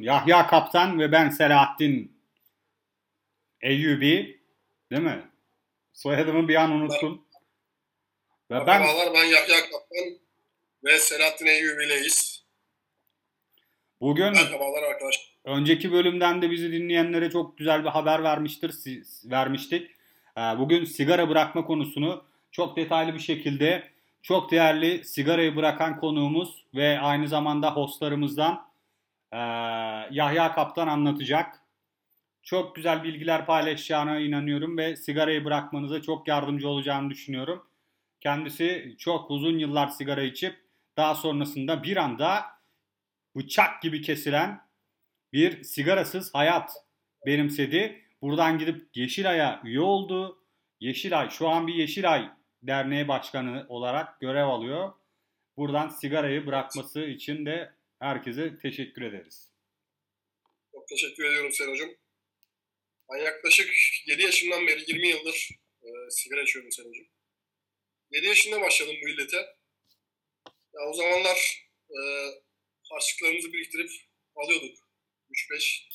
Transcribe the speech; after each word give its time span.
Yahya 0.00 0.46
Kaptan 0.46 0.98
ve 0.98 1.12
ben 1.12 1.28
Selahattin 1.28 2.20
Eyyubi. 3.60 4.40
Değil 4.90 5.02
mi? 5.02 5.22
Soyadımı 5.92 6.48
bir 6.48 6.54
an 6.54 6.70
unuttum. 6.70 7.24
Ve 8.50 8.66
ben... 8.66 8.80
Merhabalar 8.80 9.14
ben 9.14 9.24
Yahya 9.24 9.60
Kaptan 9.60 10.18
ve 10.84 10.98
Selahattin 10.98 11.46
Eyyubi'leyiz. 11.46 12.44
Bugün 14.00 14.32
Merhabalar 14.32 14.82
arkadaşlar. 14.82 15.30
Önceki 15.44 15.92
bölümden 15.92 16.42
de 16.42 16.50
bizi 16.50 16.72
dinleyenlere 16.72 17.30
çok 17.30 17.58
güzel 17.58 17.84
bir 17.84 17.88
haber 17.88 18.22
vermiştir, 18.22 18.74
vermiştik. 19.24 19.90
Ee, 20.36 20.40
bugün 20.40 20.84
sigara 20.84 21.28
bırakma 21.28 21.64
konusunu 21.64 22.24
çok 22.52 22.76
detaylı 22.76 23.14
bir 23.14 23.20
şekilde 23.20 23.90
çok 24.22 24.50
değerli 24.50 25.04
sigarayı 25.04 25.56
bırakan 25.56 26.00
konuğumuz 26.00 26.64
ve 26.74 27.00
aynı 27.00 27.28
zamanda 27.28 27.70
hostlarımızdan 27.70 28.69
ee, 29.32 29.38
Yahya 30.10 30.52
Kaptan 30.54 30.88
anlatacak. 30.88 31.60
Çok 32.42 32.76
güzel 32.76 33.04
bilgiler 33.04 33.46
paylaşacağına 33.46 34.20
inanıyorum 34.20 34.78
ve 34.78 34.96
sigarayı 34.96 35.44
bırakmanıza 35.44 36.02
çok 36.02 36.28
yardımcı 36.28 36.68
olacağını 36.68 37.10
düşünüyorum. 37.10 37.66
Kendisi 38.20 38.96
çok 38.98 39.30
uzun 39.30 39.58
yıllar 39.58 39.88
sigara 39.88 40.22
içip 40.22 40.56
daha 40.96 41.14
sonrasında 41.14 41.82
bir 41.82 41.96
anda 41.96 42.44
bıçak 43.36 43.82
gibi 43.82 44.02
kesilen 44.02 44.60
bir 45.32 45.62
sigarasız 45.62 46.34
hayat 46.34 46.72
benimsedi. 47.26 48.04
Buradan 48.22 48.58
gidip 48.58 48.88
Yeşilay'a 48.94 49.60
üye 49.64 49.80
oldu. 49.80 50.38
Yeşilay 50.80 51.30
şu 51.30 51.48
an 51.48 51.66
bir 51.66 51.74
Yeşilay 51.74 52.30
Derneği 52.62 53.08
Başkanı 53.08 53.66
olarak 53.68 54.20
görev 54.20 54.46
alıyor. 54.46 54.92
Buradan 55.56 55.88
sigarayı 55.88 56.46
bırakması 56.46 57.00
için 57.00 57.46
de 57.46 57.72
herkese 58.00 58.58
teşekkür 58.62 59.02
ederiz. 59.02 59.50
Çok 60.72 60.88
teşekkür 60.88 61.24
ediyorum 61.24 61.52
Sen. 61.52 61.98
Ben 63.12 63.24
yaklaşık 63.24 63.74
7 64.06 64.22
yaşından 64.22 64.66
beri 64.66 64.84
20 64.86 65.08
yıldır 65.08 65.48
e, 65.82 65.88
sigara 66.10 66.42
içiyorum 66.42 66.72
Sen 66.72 66.84
Hocam. 66.84 67.06
7 68.10 68.26
yaşında 68.26 68.60
başladım 68.60 68.96
bu 69.04 69.08
illete. 69.08 69.36
Ya 70.74 70.80
o 70.88 70.92
zamanlar 70.92 71.68
e, 71.90 71.98
harçlıklarımızı 72.82 73.52
biriktirip 73.52 73.90
alıyorduk. 74.36 74.78
3-5 75.30 75.88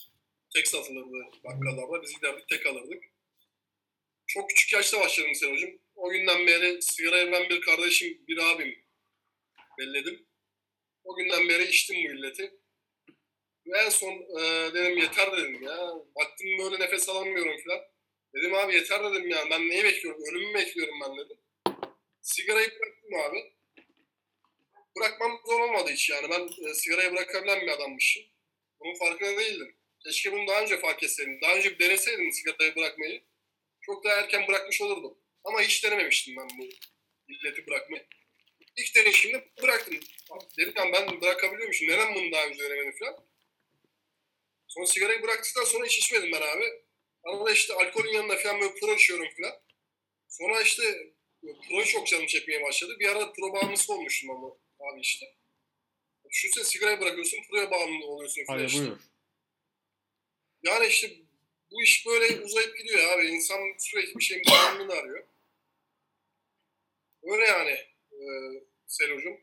tek 0.54 0.68
satılırdı 0.68 1.42
bakkallarda. 1.44 2.04
Biz 2.04 2.16
giderdik 2.16 2.48
tek 2.48 2.66
alırdık. 2.66 3.04
Çok 4.28 4.50
küçük 4.50 4.74
yaşta 4.74 5.00
başladım 5.00 5.36
Sen. 5.36 5.82
O 5.96 6.10
günden 6.10 6.48
beri 6.48 6.82
sigarayı 6.82 7.32
ben 7.32 7.50
bir 7.50 7.62
kardeşim, 7.62 8.28
bir 8.28 8.38
abim 8.38 8.86
belledim. 9.80 10.25
O 11.06 11.16
günden 11.16 11.50
beri 11.50 11.64
içtim 11.64 11.96
bu 11.96 12.14
illeti. 12.14 12.54
Ve 13.68 13.78
en 13.78 13.90
son 13.90 14.12
e, 14.12 14.74
dedim 14.74 14.98
yeter 14.98 15.38
dedim 15.38 15.64
ya. 15.64 15.90
Baktım 16.16 16.48
böyle 16.60 16.80
nefes 16.80 17.10
alamıyorum 17.10 17.58
falan. 17.64 17.82
Dedim 18.34 18.54
abi 18.54 18.74
yeter 18.74 19.04
dedim 19.04 19.30
ya. 19.30 19.44
Ben 19.52 19.70
neyi 19.70 19.84
bekliyorum? 19.84 20.22
Ölümü 20.30 20.54
bekliyorum 20.54 20.96
ben 21.02 21.18
dedim. 21.18 21.38
Sigarayı 22.22 22.68
bıraktım 22.80 23.16
abi. 23.16 23.54
Bırakmam 24.98 25.42
zor 25.46 25.60
olmadı 25.60 25.90
hiç 25.92 26.10
yani. 26.10 26.30
Ben 26.30 26.70
e, 26.70 26.74
sigarayı 26.74 27.12
bırakabilen 27.12 27.62
bir 27.62 27.68
adammışım. 27.68 28.24
Bunun 28.80 28.96
farkında 28.96 29.40
değildim. 29.40 29.76
Keşke 30.04 30.32
bunu 30.32 30.48
daha 30.48 30.62
önce 30.62 30.78
fark 30.78 31.04
etseydim. 31.04 31.42
Daha 31.42 31.56
önce 31.56 31.72
bir 31.72 31.80
deneseydim 31.80 32.32
sigarayı 32.32 32.76
bırakmayı. 32.76 33.24
Çok 33.82 34.04
daha 34.04 34.14
erken 34.14 34.48
bırakmış 34.48 34.82
olurdum. 34.82 35.18
Ama 35.44 35.62
hiç 35.62 35.84
denememiştim 35.84 36.36
ben 36.38 36.50
bu 36.60 36.70
illeti 37.28 37.68
bırakmayı. 37.68 38.08
İlk 38.78 38.96
deneyişimde 38.96 39.50
bıraktım. 39.62 40.00
Dedim 40.58 40.74
yani 40.76 40.94
ben 40.94 41.22
bırakabiliyormuşum. 41.22 41.88
Neden 41.88 42.16
bunu 42.16 42.32
daha 42.32 42.46
önce 42.46 42.64
denemedim 42.64 42.96
falan. 43.00 43.26
Sonra 44.68 44.86
sigarayı 44.88 45.22
bıraktıktan 45.22 45.64
sonra 45.64 45.86
hiç 45.86 45.98
içmedim 45.98 46.32
ben 46.32 46.42
abi. 46.42 46.84
Arada 47.24 47.52
işte 47.52 47.74
alkolün 47.74 48.14
yanında 48.14 48.38
falan 48.38 48.62
böyle 48.62 48.74
pro 48.74 48.94
içiyorum 48.94 49.28
falan. 49.38 49.54
Sonra 50.28 50.62
işte 50.62 51.14
pro 51.70 51.84
çok 51.84 52.08
canım 52.08 52.26
çekmeye 52.26 52.62
başladı. 52.62 52.96
Bir 53.00 53.10
ara 53.10 53.34
pro 53.34 53.54
bağımlısı 53.54 53.94
olmuştum 53.94 54.30
ama 54.30 54.48
abi 54.80 55.02
işte. 55.02 55.26
Düşünsene 56.30 56.64
sigarayı 56.64 57.00
bırakıyorsun, 57.02 57.40
proya 57.50 57.72
bağımlı 57.72 58.06
oluyorsun 58.06 58.46
falan 58.46 58.58
Hadi 58.58 58.68
işte. 58.68 58.80
buyur. 58.80 58.98
Yani 60.64 60.88
işte 60.88 61.12
bu 61.72 61.84
iş 61.84 62.06
böyle 62.06 62.40
uzayıp 62.42 62.78
gidiyor 62.78 63.10
abi. 63.10 63.28
İnsan 63.28 63.60
sürekli 63.80 64.16
bir 64.16 64.24
şeyin 64.24 64.44
bağımlılığını 64.52 64.94
arıyor. 64.94 65.28
Öyle 67.24 67.46
yani 67.46 67.72
e, 68.12 68.26
Selo'cum. 68.88 69.38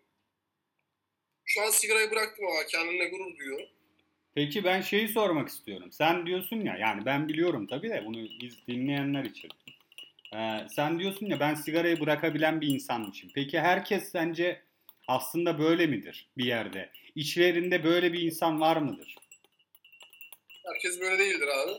Şu 1.45 1.63
an 1.63 1.71
sigarayı 1.71 2.11
bıraktım 2.11 2.47
ama 2.47 2.67
kendimle 2.67 3.09
gurur 3.09 3.39
duyuyorum. 3.39 3.69
Peki 4.35 4.65
ben 4.65 4.81
şeyi 4.81 5.09
sormak 5.09 5.49
istiyorum. 5.49 5.93
Sen 5.93 6.27
diyorsun 6.27 6.61
ya 6.61 6.77
yani 6.77 7.05
ben 7.05 7.29
biliyorum 7.29 7.67
tabii 7.67 7.91
de 7.91 8.03
bunu 8.07 8.29
biz 8.41 8.67
dinleyenler 8.67 9.25
için. 9.25 9.51
Ee, 10.35 10.67
sen 10.77 10.99
diyorsun 10.99 11.27
ya 11.27 11.41
ben 11.41 11.55
sigarayı 11.55 12.01
bırakabilen 12.01 12.61
bir 12.61 12.69
insanmışım. 12.69 13.31
Peki 13.35 13.61
herkes 13.61 14.11
sence 14.13 14.63
aslında 15.09 15.59
böyle 15.59 15.87
midir 15.87 16.29
bir 16.39 16.45
yerde? 16.45 16.91
İçlerinde 17.15 17.85
böyle 17.85 18.13
bir 18.13 18.21
insan 18.21 18.61
var 18.61 18.77
mıdır? 18.77 19.17
Herkes 20.65 21.01
böyle 21.01 21.19
değildir 21.19 21.49
abi. 21.49 21.73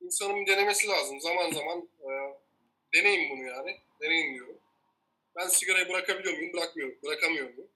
İnsanın 0.00 0.46
denemesi 0.46 0.88
lazım. 0.88 1.20
Zaman 1.20 1.50
zaman 1.50 1.88
e, 2.00 2.08
deneyin 2.94 3.30
bunu 3.30 3.46
yani. 3.46 3.76
Deneyin 4.00 4.34
diyorum. 4.34 4.55
Ben 5.36 5.48
sigarayı 5.48 5.88
bırakabiliyor 5.88 6.34
muyum? 6.34 6.52
Bırakmıyorum. 6.52 6.98
Bırakamıyor 7.04 7.54
muyum? 7.54 7.70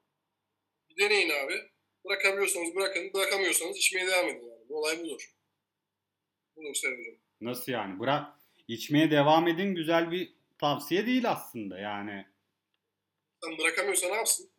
Bir 0.91 1.05
deneyin 1.05 1.31
abi. 1.31 1.71
Bırakabiliyorsanız 2.05 2.75
bırakın. 2.75 3.13
Bırakamıyorsanız 3.15 3.77
içmeye 3.77 4.07
devam 4.07 4.29
edin 4.29 4.47
yani. 4.49 4.69
Bu 4.69 4.79
olay 4.79 5.01
budur. 5.01 5.35
Budur 6.57 6.75
sevgilim. 6.75 7.21
Nasıl 7.41 7.73
yani? 7.73 8.01
Bırak 8.01 8.41
içmeye 8.69 9.11
devam 9.11 9.49
edin 9.49 9.75
güzel 9.75 10.11
bir 10.11 10.35
tavsiye 10.59 11.07
değil 11.07 11.31
aslında 11.31 11.79
yani. 11.79 12.27
Sen 13.45 13.59
bırakamıyorsa 13.59 14.09
ne 14.09 14.15
yapsın? 14.15 14.51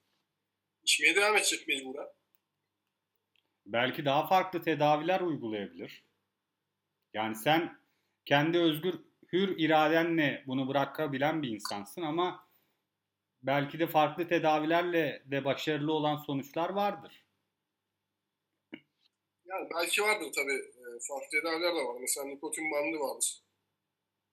İçmeye 0.83 1.15
devam 1.15 1.37
edecek 1.37 1.67
mecburen. 1.67 2.07
Belki 3.65 4.05
daha 4.05 4.27
farklı 4.27 4.61
tedaviler 4.61 5.21
uygulayabilir. 5.21 6.03
Yani 7.13 7.35
sen 7.35 7.79
kendi 8.25 8.57
özgür 8.57 8.95
hür 9.33 9.57
iradenle 9.57 10.43
bunu 10.47 10.67
bırakabilen 10.67 11.41
bir 11.41 11.49
insansın 11.49 12.01
ama 12.01 12.50
belki 13.43 13.79
de 13.79 13.87
farklı 13.87 14.27
tedavilerle 14.27 15.23
de 15.25 15.45
başarılı 15.45 15.93
olan 15.93 16.17
sonuçlar 16.17 16.69
vardır. 16.69 17.25
Yani 19.45 19.69
belki 19.75 20.01
vardır 20.01 20.31
tabii. 20.35 20.53
E, 20.53 20.83
farklı 21.07 21.29
tedaviler 21.31 21.75
de 21.75 21.85
var. 21.85 21.97
Mesela 22.01 22.27
nikotin 22.27 22.71
bandı 22.71 22.99
var. 22.99 23.41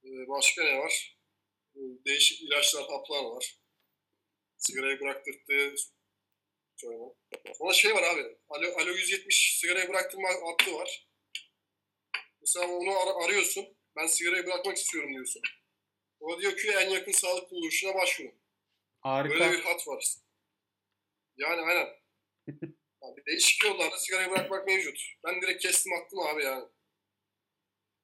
E, 0.05 0.09
başka 0.29 0.65
ne 0.65 0.79
var? 0.79 1.19
E, 1.77 1.81
değişik 2.07 2.43
ilaçlar, 2.43 2.85
haplar 2.89 3.25
var. 3.25 3.59
Sigarayı 4.59 5.01
bıraktırdığı 5.01 5.75
söyleme. 6.77 7.05
Sonra 7.55 7.73
şey 7.73 7.95
var 7.95 8.03
abi. 8.03 8.37
Alo, 8.49 8.67
Alo 8.79 8.91
170 8.91 9.59
sigarayı 9.61 9.89
bıraktırma 9.89 10.29
hattı 10.29 10.75
var. 10.75 11.09
Mesela 12.41 12.67
onu 12.67 12.91
ar- 12.91 13.25
arıyorsun. 13.25 13.77
Ben 13.97 14.07
sigarayı 14.07 14.47
bırakmak 14.47 14.77
istiyorum 14.77 15.15
diyorsun. 15.15 15.43
O 16.21 16.41
diyor 16.41 16.57
ki 16.57 16.71
en 16.71 16.91
yakın 16.91 17.13
sağlık 17.13 17.49
kuruluşuna 17.49 17.95
başvurun. 17.95 18.38
Harika. 19.09 19.35
Böyle 19.35 19.53
bir 19.53 19.63
hat 19.63 19.89
var. 19.89 20.05
Yani 21.37 21.61
aynen. 21.61 21.89
Yani 23.03 23.17
değişik 23.27 23.65
yollarda 23.65 23.99
sigarayı 23.99 24.31
bırakmak 24.31 24.67
mevcut. 24.67 25.01
Ben 25.25 25.43
direkt 25.43 25.63
kestim 25.63 25.93
attım 25.93 26.19
abi 26.21 26.45
yani. 26.45 26.65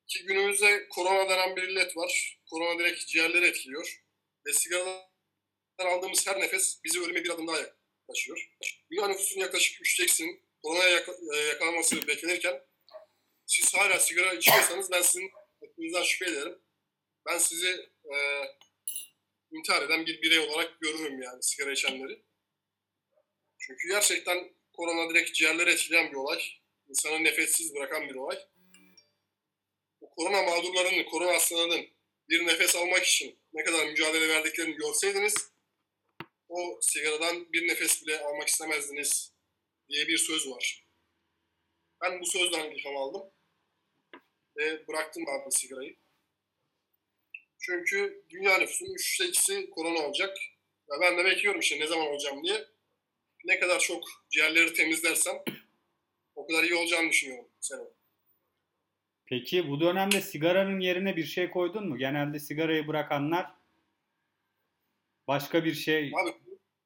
Ki 0.07 0.25
günümüzde 0.27 0.89
korona 0.89 1.29
denen 1.29 1.57
bir 1.57 1.63
illet 1.63 1.97
var. 1.97 2.41
Korona 2.51 2.79
direkt 2.79 3.07
ciğerleri 3.07 3.47
etkiliyor. 3.47 4.03
Ve 4.47 4.53
sigaradan 4.53 5.05
aldığımız 5.79 6.27
her 6.27 6.41
nefes 6.41 6.81
bizi 6.85 7.01
ölüme 7.01 7.25
bir 7.25 7.31
adım 7.31 7.47
daha 7.49 7.59
yaklaşıyor. 7.59 8.51
Dünya 8.91 9.09
nüfusunun 9.09 9.45
yaklaşık 9.45 9.81
üçte 9.81 10.03
eksinin 10.03 10.43
koronaya 10.63 10.89
yak- 10.89 11.09
yakalanması 11.49 12.09
beklenirken 12.09 12.67
siz 13.47 13.75
hala 13.75 14.01
sigara 14.01 14.35
içiyorsanız 14.35 14.91
ben 14.91 15.03
sizin 15.03 15.31
aklınızdan 15.65 16.03
şüphe 16.03 16.31
ederim. 16.31 16.59
Ben 17.27 17.39
sizi 17.39 17.91
e, 18.15 18.17
intihar 19.59 19.83
eden 19.83 20.07
bir 20.07 20.23
birey 20.23 20.39
olarak 20.39 20.81
görürüm 20.81 21.23
yani 21.23 21.43
sigara 21.43 21.73
içenleri. 21.73 22.23
Çünkü 23.59 23.89
gerçekten 23.89 24.55
korona 24.73 25.11
direkt 25.11 25.35
ciğerleri 25.35 25.71
etkileyen 25.71 26.11
bir 26.11 26.17
olay. 26.17 26.43
İnsanı 26.89 27.25
nefessiz 27.25 27.75
bırakan 27.75 28.09
bir 28.09 28.15
olay. 28.15 28.39
O 30.01 30.11
korona 30.11 30.43
mağdurlarının, 30.43 31.05
korona 31.05 31.35
hastalarının 31.35 31.87
bir 32.29 32.47
nefes 32.47 32.77
almak 32.77 33.05
için 33.05 33.39
ne 33.53 33.65
kadar 33.65 33.87
mücadele 33.87 34.29
verdiklerini 34.29 34.77
görseydiniz 34.77 35.55
o 36.49 36.79
sigaradan 36.83 37.53
bir 37.53 37.69
nefes 37.69 38.03
bile 38.03 38.21
almak 38.21 38.49
istemezdiniz 38.49 39.35
diye 39.89 40.09
bir 40.09 40.19
söz 40.19 40.51
var. 40.51 40.87
Ben 42.03 42.21
bu 42.21 42.27
sözden 42.27 42.71
ilham 42.71 42.97
aldım 42.97 43.23
ve 44.57 44.89
bıraktım 44.89 45.29
abi 45.29 45.53
sigarayı. 45.53 45.97
Çünkü 47.67 48.25
dünya 48.31 48.59
nüfusunun 48.59 48.95
3'te 48.95 49.25
2'si 49.25 49.71
korona 49.71 49.99
olacak. 49.99 50.37
Ve 50.91 50.95
ben 51.01 51.19
de 51.19 51.25
bekliyorum 51.25 51.61
işte 51.61 51.81
ne 51.81 51.87
zaman 51.87 52.07
olacağım 52.07 52.45
diye. 52.45 52.65
Ne 53.45 53.59
kadar 53.59 53.81
çok 53.81 54.05
ciğerleri 54.31 54.75
temizlersem 54.75 55.37
o 56.35 56.47
kadar 56.47 56.65
iyi 56.65 56.75
olacağını 56.75 57.11
düşünüyorum 57.11 57.49
Selo. 57.61 57.95
Peki 59.27 59.69
bu 59.69 59.81
dönemde 59.81 60.21
sigaranın 60.21 60.81
yerine 60.81 61.17
bir 61.17 61.25
şey 61.25 61.51
koydun 61.51 61.89
mu? 61.89 61.99
Genelde 61.99 62.39
sigarayı 62.39 62.89
bırakanlar 62.89 63.47
başka 65.29 65.65
bir 65.65 65.75
şey 65.75 66.13
Abi 66.23 66.35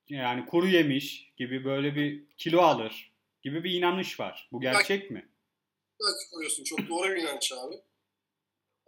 yani 0.08 0.46
kuru 0.46 0.68
yemiş 0.68 1.32
gibi 1.36 1.64
böyle 1.64 1.94
bir 1.94 2.24
kilo 2.36 2.60
alır 2.60 3.12
gibi 3.42 3.64
bir 3.64 3.70
inanış 3.70 4.20
var. 4.20 4.48
Bu 4.52 4.60
gerçek 4.60 5.10
mi? 5.10 5.28
Belki 6.00 6.30
koyuyorsun. 6.30 6.64
Çok 6.64 6.88
doğru 6.88 7.08
bir 7.08 7.16
inanç 7.16 7.52
abi. 7.52 7.74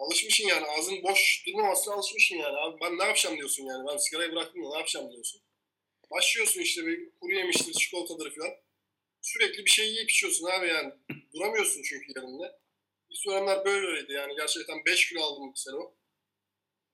Alışmışsın 0.01 0.45
yani. 0.49 0.67
Ağzın 0.67 1.03
boş 1.03 1.45
durmamasına 1.47 1.95
alışmışsın 1.95 2.37
yani. 2.37 2.57
Abi 2.57 2.81
ben 2.81 2.99
ne 2.99 3.05
yapacağım 3.05 3.37
diyorsun 3.37 3.65
yani. 3.65 3.87
Ben 3.93 3.97
sigarayı 3.97 4.33
bıraktım 4.33 4.65
da 4.65 4.69
ne 4.69 4.77
yapacağım 4.77 5.13
diyorsun. 5.13 5.43
Başlıyorsun 6.11 6.61
işte 6.61 6.87
bir 6.87 7.11
kuru 7.21 7.35
yemiştir, 7.35 7.73
çikolatadır 7.73 8.35
falan. 8.35 8.51
Sürekli 9.21 9.65
bir 9.65 9.71
şey 9.71 9.89
yiyip 9.89 10.11
içiyorsun 10.11 10.47
abi 10.47 10.69
yani. 10.69 10.93
Duramıyorsun 11.35 11.83
çünkü 11.83 12.13
yerinde. 12.17 12.59
İlk 13.09 13.27
dönemler 13.27 13.65
böyle 13.65 13.87
öyleydi 13.87 14.13
yani. 14.13 14.37
Gerçekten 14.37 14.85
5 14.85 15.09
kilo 15.09 15.23
aldım 15.23 15.53
bir 15.53 15.59
sene 15.59 15.77
o. 15.77 15.95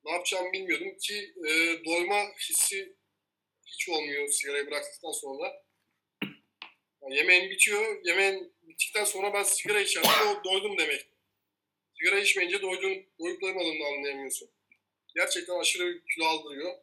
Ne 0.05 0.13
yapacağımı 0.13 0.53
bilmiyordum 0.53 0.99
ki 0.99 1.35
e, 1.49 1.85
doyma 1.85 2.23
hissi 2.41 2.97
hiç 3.67 3.89
olmuyor 3.89 4.29
sigarayı 4.29 4.67
bıraktıktan 4.67 5.13
sonra. 5.13 5.63
Yani 7.03 7.17
yemeğin 7.17 7.51
bitiyor. 7.51 8.05
Yemeğin 8.05 8.53
bittikten 8.63 9.05
sonra 9.05 9.33
ben 9.35 9.43
sigara 9.43 9.81
içersem 9.81 10.29
o 10.29 10.45
doydum 10.45 10.79
demek. 10.79 11.16
Sigara 11.99 12.21
içmeyince 12.21 12.63
doydun, 12.63 13.07
doyup 13.19 13.41
doymadığını 13.43 13.87
anlayamıyorsun. 13.87 14.51
Gerçekten 15.15 15.61
aşırı 15.61 16.05
kilo 16.05 16.25
aldırıyor. 16.25 16.79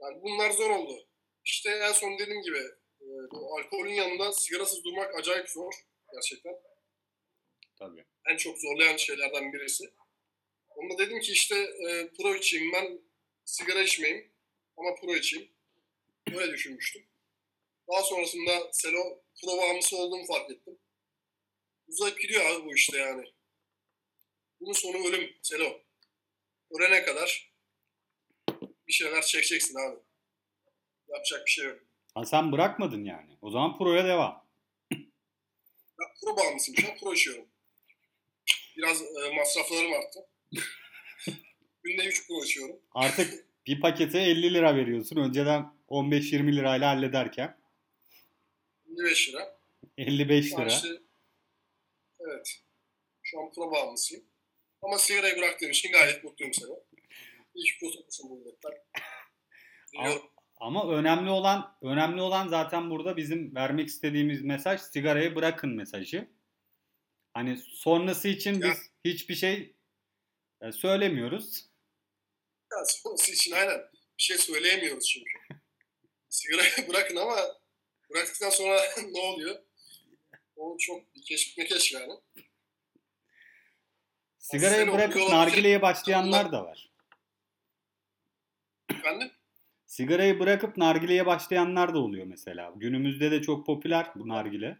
Yani 0.00 0.22
bunlar 0.22 0.50
zor 0.50 0.70
oldu. 0.70 1.08
İşte 1.44 1.70
en 1.70 1.92
son 1.92 2.18
dediğim 2.18 2.42
gibi 2.42 2.58
e, 3.00 3.06
alkolün 3.58 3.92
yanında 3.92 4.32
sigarasız 4.32 4.84
durmak 4.84 5.14
acayip 5.14 5.48
zor. 5.48 5.72
Gerçekten. 6.12 6.54
Tabii. 7.78 8.04
En 8.30 8.36
çok 8.36 8.58
zorlayan 8.58 8.96
şeylerden 8.96 9.52
birisi. 9.52 9.84
Onda 10.68 10.98
dedim 10.98 11.20
ki 11.20 11.32
işte 11.32 11.56
e, 11.56 12.10
pro 12.18 12.34
içeyim 12.34 12.72
ben 12.72 13.00
sigara 13.44 13.82
içmeyeyim 13.82 14.32
ama 14.76 14.94
pro 14.94 15.16
içeyim. 15.16 15.50
Böyle 16.34 16.52
düşünmüştüm. 16.52 17.06
Daha 17.92 18.02
sonrasında 18.02 18.72
Selo 18.72 19.22
pro 19.42 19.56
bağımlısı 19.58 19.96
olduğumu 19.96 20.26
fark 20.26 20.50
ettim. 20.50 20.78
Uzayıp 21.88 22.20
gidiyor 22.20 22.44
abi 22.44 22.64
bu 22.64 22.74
işte 22.74 22.98
yani. 22.98 23.35
Bunun 24.60 24.72
sonu 24.72 25.08
ölüm 25.08 25.30
Selo. 25.42 25.80
Ölene 26.70 27.04
kadar 27.04 27.52
bir 28.88 28.92
şeyler 28.92 29.22
çekeceksin 29.22 29.74
abi. 29.78 29.98
Yapacak 31.08 31.46
bir 31.46 31.50
şey 31.50 31.64
yok. 31.64 31.78
Ha 32.14 32.24
sen 32.24 32.52
bırakmadın 32.52 33.04
yani. 33.04 33.38
O 33.42 33.50
zaman 33.50 33.78
proya 33.78 34.04
devam. 34.04 34.46
Ben 35.98 36.08
pro 36.22 36.36
bağımlısıyım 36.36 36.80
şu 36.80 36.90
an 36.92 36.98
pro 36.98 37.14
içiyorum. 37.14 37.44
Biraz 38.76 39.02
e, 39.02 39.34
masraflarım 39.36 39.92
arttı. 39.92 40.26
Günde 41.82 42.04
3 42.04 42.26
pro 42.26 42.44
içiyorum. 42.44 42.76
Artık 42.94 43.46
bir 43.66 43.80
pakete 43.80 44.18
50 44.18 44.54
lira 44.54 44.76
veriyorsun. 44.76 45.16
Önceden 45.16 45.72
15-20 45.88 46.56
lirayla 46.56 46.90
hallederken 46.90 47.58
55 48.90 49.28
lira. 49.28 49.58
55 49.98 50.48
Şu 50.48 50.56
an 50.56 50.62
lira. 50.62 50.74
işte, 50.74 50.88
evet. 52.20 52.60
Şu 53.22 53.40
an 53.40 53.52
pro 53.52 53.70
bağımlısıyım. 53.70 54.24
Ama 54.82 54.98
sigarayı 54.98 55.36
bıraktığım 55.36 55.70
için 55.70 55.92
gayet 55.92 56.24
mutluyum 56.24 56.54
seni. 56.54 56.70
İyi 57.54 57.64
ki 57.64 57.78
kurtulmuşum 57.80 58.30
bu 58.30 58.38
milletten. 58.38 58.72
Ama 60.56 60.90
önemli 60.92 61.30
olan 61.30 61.76
önemli 61.82 62.20
olan 62.20 62.48
zaten 62.48 62.90
burada 62.90 63.16
bizim 63.16 63.54
vermek 63.54 63.88
istediğimiz 63.88 64.42
mesaj 64.42 64.80
sigarayı 64.80 65.34
bırakın 65.34 65.70
mesajı. 65.70 66.28
Hani 67.34 67.58
sonrası 67.58 68.28
için 68.28 68.60
Ya. 68.60 68.70
biz 68.70 68.78
hiçbir 69.04 69.34
şey 69.34 69.76
e, 70.62 70.72
söylemiyoruz. 70.72 71.66
Ya 72.72 72.84
sonrası 72.84 73.32
için 73.32 73.52
aynen 73.52 73.78
bir 74.18 74.22
şey 74.22 74.38
söyleyemiyoruz 74.38 75.08
çünkü. 75.08 75.32
Sigarayı 76.28 76.88
bırakın 76.88 77.16
ama 77.16 77.36
bıraktıktan 78.10 78.50
sonra 78.50 78.80
ne 79.12 79.20
oluyor? 79.20 79.58
O 80.56 80.76
çok 80.80 81.02
keşif 81.24 81.58
mekeş 81.58 81.92
yani. 81.92 82.12
Sigarayı 84.50 84.92
bırakıp 84.92 85.28
nargileye 85.28 85.82
başlayanlar 85.82 86.52
da 86.52 86.64
var. 86.64 86.90
Efendim? 88.90 89.30
Sigarayı 89.86 90.40
bırakıp 90.40 90.76
nargileye 90.76 91.26
başlayanlar 91.26 91.94
da 91.94 91.98
oluyor 91.98 92.26
mesela. 92.26 92.72
Günümüzde 92.76 93.30
de 93.30 93.42
çok 93.42 93.66
popüler 93.66 94.10
bu 94.14 94.28
nargile. 94.28 94.78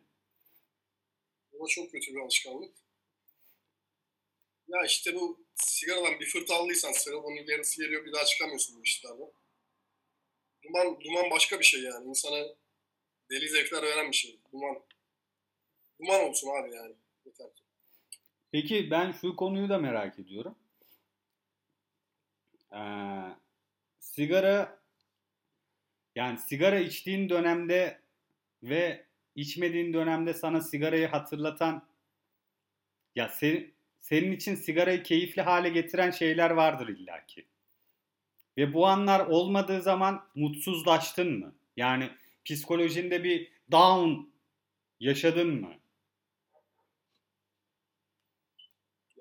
Da 1.53 1.67
çok 1.69 1.93
kötü 1.93 2.15
bir 2.15 2.21
alışkanlık. 2.21 2.75
Ya 4.69 4.85
işte 4.87 5.15
bu 5.15 5.47
sigaradan 5.55 6.21
bir 6.21 6.27
fırt 6.27 6.51
aldıysan 6.51 6.93
onun 7.15 7.47
yarısı 7.47 7.83
geliyor 7.83 8.05
bir 8.05 8.13
daha 8.13 8.25
çıkamıyorsun 8.25 8.79
bu 8.79 8.83
işlerden. 8.83 9.33
Duman, 10.65 11.01
duman 11.01 11.31
başka 11.31 11.61
bir 11.61 11.65
şey 11.65 11.83
yani. 11.83 12.09
İnsana 12.09 12.47
deli 13.31 13.49
zevkler 13.49 13.83
veren 13.83 14.11
bir 14.11 14.17
şey. 14.17 14.41
Duman. 14.53 14.83
Duman 16.01 16.21
olsun 16.21 16.49
abi 16.49 16.75
yani. 16.75 16.95
Yeter. 17.25 17.66
Peki 18.57 18.91
ben 18.91 19.13
şu 19.13 19.37
konuyu 19.37 19.69
da 19.69 19.79
merak 19.79 20.19
ediyorum. 20.19 20.55
Ee, 22.73 22.79
sigara 23.99 24.79
yani 26.15 26.39
sigara 26.39 26.79
içtiğin 26.79 27.29
dönemde 27.29 28.01
ve 28.63 29.05
içmediğin 29.35 29.93
dönemde 29.93 30.35
sana 30.35 30.61
sigarayı 30.61 31.07
hatırlatan 31.07 31.89
ya 33.17 33.27
se- 33.27 33.71
senin 34.01 34.33
için 34.33 34.55
sigarayı 34.55 35.03
keyifli 35.03 35.43
hale 35.43 35.69
getiren 35.69 36.11
şeyler 36.11 36.51
vardır 36.51 36.89
illaki. 36.89 37.47
Ve 38.57 38.75
bu 38.75 38.87
anlar 38.87 39.27
olmadığı 39.27 39.83
zaman 39.83 40.29
mutsuzlaştın 40.35 41.39
mı? 41.39 41.55
Yani 41.77 42.11
psikolojinde 42.45 43.25
bir 43.25 43.53
down 43.73 44.31
yaşadın 45.01 45.61
mı? 45.61 45.75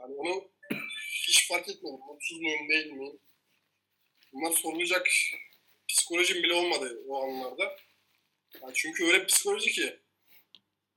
Yani 0.05 0.15
onu 0.15 0.51
hiç 1.27 1.47
fark 1.47 1.69
etmedim. 1.69 1.99
Mutsuz 2.07 2.41
muyum 2.41 2.69
değil 2.69 2.91
miyim? 2.91 3.19
Bunlar 4.33 4.51
sorulacak 4.51 5.07
psikolojim 5.87 6.43
bile 6.43 6.53
olmadı 6.53 7.03
o 7.07 7.23
anlarda. 7.23 7.75
Yani 8.61 8.71
çünkü 8.73 9.05
öyle 9.05 9.25
psikoloji 9.25 9.71
ki 9.71 9.99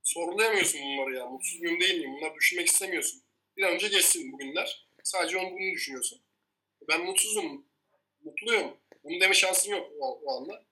sorulayamıyorsun 0.03 0.81
bunları 0.81 1.15
ya. 1.15 1.27
Mutsuz 1.27 1.61
muyum 1.61 1.81
değil 1.81 1.99
miyim? 1.99 2.13
Bunları 2.13 2.35
düşünmek 2.35 2.67
istemiyorsun. 2.67 3.23
Bir 3.57 3.63
an 3.63 3.75
önce 3.75 3.89
geçsin 3.89 4.33
bugünler. 4.33 4.89
Sadece 5.05 5.39
onu 5.39 5.51
bunu 5.51 5.73
düşünüyorsun. 5.73 6.23
Ben 6.89 7.05
mutsuzum, 7.05 7.67
mutluyum. 8.25 8.77
Bunu 9.05 9.21
deme 9.21 9.35
şansım 9.35 9.73
yok 9.73 9.93
o, 9.99 10.21
o 10.25 10.37
anda. 10.37 10.67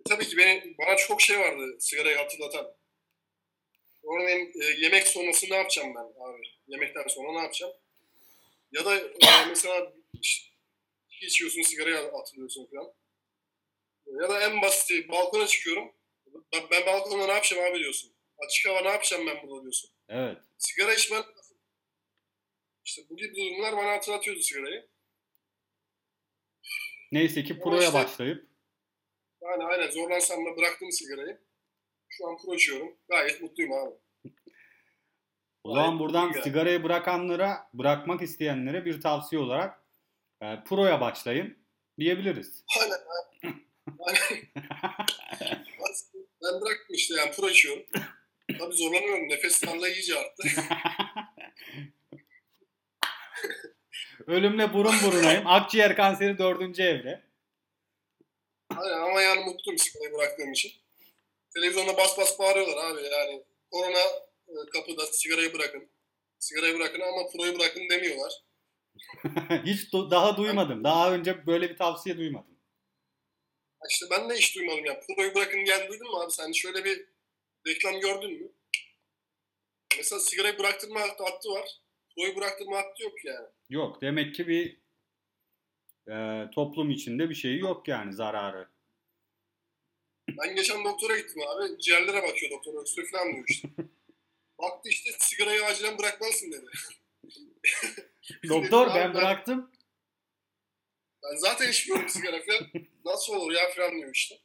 E, 0.00 0.02
tabii 0.08 0.28
ki 0.28 0.36
beni, 0.36 0.74
bana 0.78 0.96
çok 0.96 1.20
şey 1.20 1.38
vardı 1.38 1.76
sigarayı 1.80 2.16
hatırlatan. 2.16 2.76
Örneğin 4.14 4.52
e, 4.62 4.64
yemek 4.64 5.06
sonrası 5.08 5.50
ne 5.50 5.56
yapacağım 5.56 5.94
ben 5.94 6.22
abi? 6.24 6.42
Yemekten 6.66 7.06
sonra 7.08 7.32
ne 7.32 7.38
yapacağım? 7.38 7.72
Ya 8.72 8.84
da 8.84 8.96
e, 8.96 9.46
mesela 9.48 9.92
içiyorsun, 11.20 11.62
sigarayı 11.62 11.98
atılıyorsun 11.98 12.66
falan. 12.66 12.92
Ya 14.06 14.28
da 14.28 14.40
en 14.42 14.62
basiti 14.62 15.08
balkona 15.08 15.46
çıkıyorum. 15.46 15.92
Ben, 16.52 16.62
ben 16.70 16.86
balkonda 16.86 17.26
ne 17.26 17.32
yapacağım 17.32 17.64
abi 17.64 17.78
diyorsun. 17.78 18.12
Açık 18.38 18.68
hava 18.68 18.80
ne 18.80 18.88
yapacağım 18.88 19.26
ben 19.26 19.42
burada 19.42 19.62
diyorsun. 19.62 19.90
Evet. 20.08 20.38
Sigara 20.58 20.94
içmen 20.94 21.24
işte 22.84 23.02
bu 23.10 23.16
gibi 23.16 23.36
durumlar 23.36 23.76
bana 23.76 23.92
hatırlatıyordu 23.92 24.40
sigarayı. 24.42 24.88
Neyse 27.12 27.44
ki 27.44 27.58
proya 27.58 27.82
işte- 27.82 27.94
başlayıp 27.94 28.46
Yani 29.42 29.64
aynen 29.64 29.90
zorlansam 29.90 30.46
da 30.46 30.56
bıraktım 30.56 30.92
sigarayı. 30.92 31.45
Şu 32.18 32.28
an 32.28 32.54
içiyorum. 32.54 32.96
Gayet 33.08 33.42
mutluyum 33.42 33.72
abi. 33.72 33.94
o 35.64 35.74
zaman 35.74 35.98
buradan 35.98 36.28
güzel. 36.28 36.42
sigarayı 36.42 36.82
bırakanlara, 36.82 37.68
bırakmak 37.74 38.22
isteyenlere 38.22 38.84
bir 38.84 39.00
tavsiye 39.00 39.42
olarak 39.42 39.82
e, 40.42 40.46
proya 40.66 41.00
başlayın 41.00 41.58
diyebiliriz. 41.98 42.64
Aynen. 42.80 42.98
aynen. 44.06 44.20
ben 46.42 46.60
bıraktım 46.60 46.94
işte 46.94 47.14
yani 47.14 47.30
pro 47.32 47.48
içiyorum. 47.48 47.82
Tabii 48.58 48.74
zorlanıyorum. 48.74 49.28
Nefes 49.28 49.62
darlığı 49.62 49.88
iyice 49.88 50.18
arttı. 50.18 50.48
Ölümle 54.26 54.72
burun 54.72 54.94
burunayım. 55.04 55.46
Akciğer 55.46 55.96
kanseri 55.96 56.38
dördüncü 56.38 56.82
evre. 56.82 57.22
Aynen 58.76 59.00
ama 59.00 59.20
yani 59.20 59.44
mutluyum 59.44 59.78
sigarayı 59.78 60.14
bıraktığım 60.14 60.52
için. 60.52 60.72
Televizyonda 61.56 61.96
bas 61.96 62.18
bas 62.18 62.38
bağırıyorlar 62.38 62.76
abi 62.90 63.02
yani. 63.02 63.44
Korona 63.70 63.98
e, 64.48 64.54
kapıda 64.72 65.06
sigarayı 65.06 65.54
bırakın. 65.54 65.88
Sigarayı 66.38 66.78
bırakın 66.78 67.00
ama 67.00 67.28
proyu 67.36 67.58
bırakın 67.58 67.88
demiyorlar. 67.90 68.32
Hiç 69.64 69.92
du- 69.92 70.10
daha 70.10 70.36
duymadım. 70.36 70.84
Daha 70.84 71.14
önce 71.14 71.46
böyle 71.46 71.70
bir 71.70 71.76
tavsiye 71.76 72.18
duymadım. 72.18 72.58
İşte 73.90 74.06
ben 74.10 74.30
de 74.30 74.34
hiç 74.34 74.56
duymadım 74.56 74.84
ya. 74.84 75.00
Proyu 75.16 75.34
bırakın 75.34 75.64
gel 75.64 75.88
duydun 75.88 76.10
mu 76.10 76.20
abi? 76.20 76.32
Sen 76.32 76.52
şöyle 76.52 76.84
bir 76.84 77.06
reklam 77.66 78.00
gördün 78.00 78.42
mü? 78.42 78.52
Mesela 79.96 80.20
sigarayı 80.20 80.58
bıraktırma 80.58 81.00
hattı 81.00 81.50
var. 81.50 81.68
Pro'yu 82.14 82.36
bıraktırma 82.36 82.76
hattı 82.76 83.02
yok 83.02 83.24
yani. 83.24 83.46
Yok. 83.68 84.02
Demek 84.02 84.34
ki 84.34 84.48
bir 84.48 84.80
e, 86.12 86.46
toplum 86.54 86.90
içinde 86.90 87.30
bir 87.30 87.34
şey 87.34 87.58
yok 87.58 87.88
yani 87.88 88.12
zararı. 88.12 88.75
Ben 90.28 90.54
geçen 90.54 90.84
doktora 90.84 91.18
gittim 91.18 91.42
abi. 91.42 91.80
Ciğerlere 91.80 92.22
bakıyor 92.22 92.50
doktor. 92.50 92.80
Öksürük 92.80 93.10
falan 93.10 93.34
diyor 93.34 93.44
işte. 93.48 93.68
Baktı 94.58 94.88
işte 94.88 95.10
sigarayı 95.18 95.64
acilen 95.64 95.98
bırakmalısın 95.98 96.52
dedi. 96.52 96.66
Doktor 98.48 98.94
ben 98.94 99.14
bıraktım. 99.14 99.72
Ben 101.22 101.36
zaten 101.36 101.70
içmiyorum 101.70 102.08
sigara 102.08 102.42
falan. 102.42 102.70
Nasıl 103.04 103.34
olur 103.34 103.52
ya 103.52 103.70
falan 103.70 103.96
diyor 103.96 104.14
işte. 104.14 104.38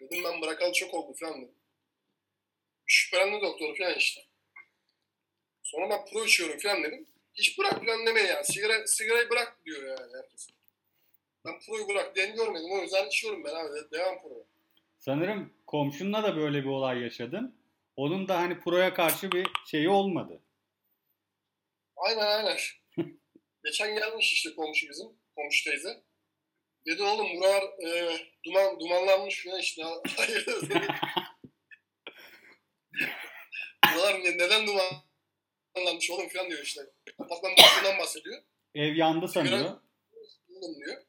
Dedim 0.00 0.24
ben 0.24 0.42
bırakalı 0.42 0.72
çok 0.72 0.94
oldu 0.94 1.16
falan 1.20 1.42
dedim. 1.42 1.54
Şüphelendi 2.86 3.42
doktoru 3.42 3.74
falan 3.76 3.94
işte. 3.98 4.20
Sonra 5.62 5.90
ben 5.90 6.04
pro 6.04 6.24
içiyorum 6.24 6.58
falan 6.58 6.82
dedim. 6.82 7.06
Hiç 7.34 7.58
bırak 7.58 7.86
falan 7.86 8.06
deme 8.06 8.20
ya. 8.20 8.44
Sigara, 8.44 8.86
sigarayı 8.86 9.30
bırak 9.30 9.64
diyor 9.64 9.82
yani 9.82 10.12
herkes. 10.16 10.48
Ben 11.44 11.60
proyu 11.60 11.88
bırak 11.88 12.16
diyen 12.16 12.36
görmedim. 12.36 12.72
O 12.72 12.82
yüzden 12.82 13.06
içiyorum 13.06 13.44
ben 13.44 13.54
abi. 13.54 13.90
Devam 13.92 14.22
pro. 14.22 14.46
Sanırım 15.04 15.54
komşunla 15.66 16.22
da 16.22 16.36
böyle 16.36 16.62
bir 16.62 16.68
olay 16.68 17.02
yaşadın. 17.02 17.60
Onun 17.96 18.28
da 18.28 18.38
hani 18.38 18.60
proya 18.60 18.94
karşı 18.94 19.32
bir 19.32 19.46
şeyi 19.66 19.88
olmadı. 19.88 20.42
Aynen 21.96 22.26
aynen. 22.26 22.56
Geçen 23.64 23.94
gelmiş 23.94 24.32
işte 24.32 24.54
komşu 24.54 24.88
bizim. 24.88 25.06
Komşu 25.36 25.64
teyze. 25.70 26.02
Dedi 26.86 27.02
oğlum 27.02 27.26
buralar 27.36 27.62
e, 27.62 28.18
duman, 28.44 28.80
dumanlanmış 28.80 29.44
falan 29.44 29.60
işte. 29.60 29.82
Dedi. 30.18 30.74
buralar 33.94 34.14
ne- 34.14 34.38
neden 34.38 34.66
dumanlanmış 34.66 36.10
oğlum 36.10 36.28
falan 36.28 36.50
diyor 36.50 36.62
işte. 36.62 36.80
Apartman 37.18 37.52
başından 37.58 37.98
bahsediyor. 37.98 38.42
Ev 38.74 38.94
yandı 38.94 39.28
sanıyor. 39.28 39.58
Diyor. 40.48 41.02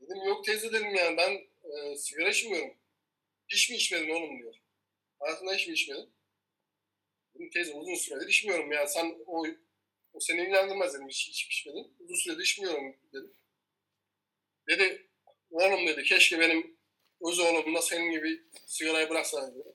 Dedim 0.00 0.24
yok 0.26 0.44
teyze 0.44 0.72
dedim 0.72 0.94
yani 0.94 1.16
ben 1.16 1.51
e, 1.72 1.96
sigara 1.96 2.28
içmiyorum. 2.30 2.74
Hiç 3.48 3.70
mi 3.70 3.76
içmedin 3.76 4.10
oğlum 4.10 4.38
diyor. 4.38 4.54
Hayatında 5.18 5.54
hiç 5.54 5.68
mi 5.68 5.74
içmedin? 5.74 6.14
Dedim 7.34 7.50
teyze 7.50 7.74
uzun 7.74 7.94
süredir 7.94 8.28
içmiyorum 8.28 8.72
ya 8.72 8.86
sen 8.86 9.18
o, 9.26 9.46
o 10.12 10.20
seni 10.20 10.40
ilgilendirmez 10.40 10.94
dedim 10.94 11.08
hiç, 11.08 11.28
hiç 11.28 11.46
içmedin. 11.46 11.94
Uzun 11.98 12.14
süredir 12.14 12.42
içmiyorum 12.42 12.96
dedim. 13.12 13.32
Dedi 14.68 15.08
oğlum 15.50 15.86
dedi 15.86 16.02
keşke 16.02 16.40
benim 16.40 16.76
öz 17.28 17.38
oğlum 17.38 17.74
da 17.74 17.82
senin 17.82 18.10
gibi 18.10 18.42
sigarayı 18.66 19.10
bıraksana 19.10 19.54
dedi. 19.54 19.74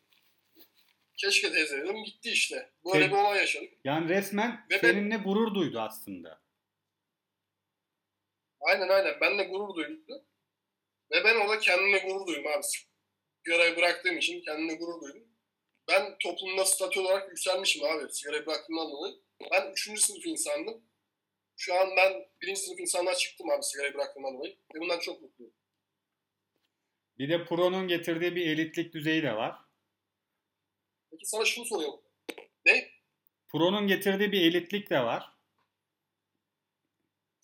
Keşke 1.18 1.52
teyze 1.52 1.78
dedim 1.78 2.04
gitti 2.04 2.30
işte. 2.30 2.72
Böyle 2.86 3.06
Te- 3.06 3.12
bir 3.12 3.18
olay 3.18 3.38
yaşadık. 3.38 3.74
Yani 3.84 4.10
resmen 4.10 4.66
Ve 4.70 4.76
ben- 4.84 4.92
seninle 4.92 5.18
gurur 5.18 5.56
duydu 5.56 5.80
aslında. 5.80 6.42
Aynen 8.60 8.90
aynen. 8.90 9.18
Ben 9.22 9.38
de 9.38 9.44
gurur 9.44 9.76
duydum. 9.76 10.27
Ve 11.12 11.24
ben 11.24 11.36
orada 11.36 11.60
kendime 11.60 11.98
gurur 11.98 12.28
duydum 12.28 12.48
abi. 12.48 12.64
Sigarayı 13.46 13.76
bıraktığım 13.76 14.18
için 14.18 14.42
kendime 14.42 14.74
gurur 14.76 15.02
duydum. 15.02 15.28
Ben 15.88 16.18
toplumda 16.24 16.66
statü 16.66 17.00
olarak 17.00 17.30
yükselmişim 17.30 17.84
abi 17.84 18.12
sigarayı 18.14 18.46
bıraktığımdan 18.46 18.92
dolayı. 18.92 19.22
Ben 19.52 19.72
üçüncü 19.72 20.02
sınıf 20.02 20.26
insandım. 20.26 20.84
Şu 21.56 21.74
an 21.76 21.90
ben 21.98 22.26
birinci 22.42 22.60
sınıf 22.62 22.80
insanlığa 22.80 23.16
çıktım 23.16 23.50
abi 23.50 23.64
sigarayı 23.64 23.94
bıraktığımdan 23.94 24.34
dolayı. 24.34 24.58
Ve 24.76 24.80
bundan 24.80 25.00
çok 25.00 25.22
mutluyum. 25.22 25.54
Bir 27.18 27.30
de 27.30 27.46
Pro'nun 27.46 27.88
getirdiği 27.88 28.36
bir 28.36 28.48
elitlik 28.48 28.94
düzeyi 28.94 29.24
de 29.24 29.36
var. 29.36 29.56
Peki 31.12 31.26
sana 31.26 31.46
şunu 31.46 31.66
soruyorum. 31.66 32.02
Ne? 32.66 32.92
Pro'nun 33.52 33.88
getirdiği 33.88 34.32
bir 34.32 34.42
elitlik 34.42 34.90
de 34.90 35.00
var. 35.00 35.24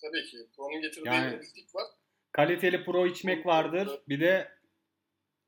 Tabii 0.01 0.23
ki. 0.25 0.37
Pro'nun 0.55 0.81
getirdiği 0.81 1.07
Yani- 1.07 1.31
bir 1.31 1.37
elitlik 1.37 1.75
var. 1.75 1.87
Kaliteli 2.33 2.85
Pro 2.85 3.07
içmek 3.07 3.45
vardır. 3.45 4.01
Bir 4.09 4.19
de 4.19 4.51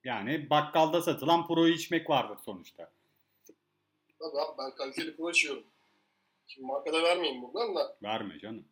yani 0.04 0.50
bakkalda 0.50 1.02
satılan 1.02 1.48
Pro'yu 1.48 1.74
içmek 1.74 2.10
vardır 2.10 2.38
sonuçta. 2.46 2.92
Tabii 4.20 4.40
abi 4.40 4.58
ben 4.58 4.76
kaliteli 4.76 5.16
Pro 5.16 5.32
içiyorum. 5.32 5.64
Şimdi 6.48 6.68
markada 6.68 7.04
vermeyeyim 7.04 7.42
buradan 7.42 7.76
da. 7.76 7.98
Verme 8.04 8.40
canım. 8.40 8.66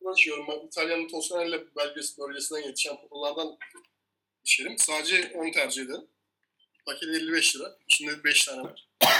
Pro 0.00 0.12
içiyorum. 0.12 0.46
Ben 0.48 0.66
İtalya'nın 0.66 1.08
Toscanelli 1.08 1.76
belgesi 1.76 2.18
bölgesinden 2.18 2.60
yetişen 2.60 2.96
Pro'lardan 3.08 3.58
içerim. 4.44 4.78
Sadece 4.78 5.32
onu 5.34 5.50
tercih 5.50 5.82
ederim. 5.82 6.06
Paket 6.86 7.08
55 7.08 7.56
lira. 7.56 7.76
İçinde 7.86 8.24
5 8.24 8.44
tane 8.44 8.62
var. 8.62 8.88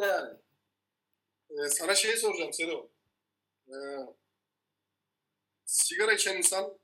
yani. 0.00 0.30
Ee, 1.50 1.68
sana 1.68 1.94
şey 1.94 2.16
soracağım 2.16 2.52
Sero. 2.52 2.95
Ee, 3.68 3.72
sigara 5.64 6.12
içen 6.12 6.36
insan 6.36 6.78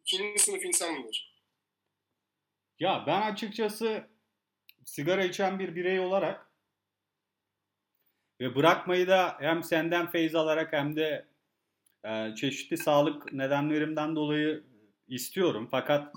ikinci 0.00 0.38
sınıf 0.42 0.64
insan 0.64 0.94
mıdır? 0.94 1.38
Ya 2.78 3.04
ben 3.06 3.32
açıkçası 3.32 4.08
sigara 4.84 5.24
içen 5.24 5.58
bir 5.58 5.76
birey 5.76 6.00
olarak 6.00 6.50
ve 8.40 8.54
bırakmayı 8.54 9.08
da 9.08 9.36
hem 9.40 9.62
senden 9.62 10.10
feyz 10.10 10.34
alarak 10.34 10.72
hem 10.72 10.96
de 10.96 11.28
e, 12.04 12.34
çeşitli 12.34 12.76
sağlık 12.76 13.32
nedenlerimden 13.32 14.16
dolayı 14.16 14.64
istiyorum. 15.08 15.68
Fakat 15.70 16.14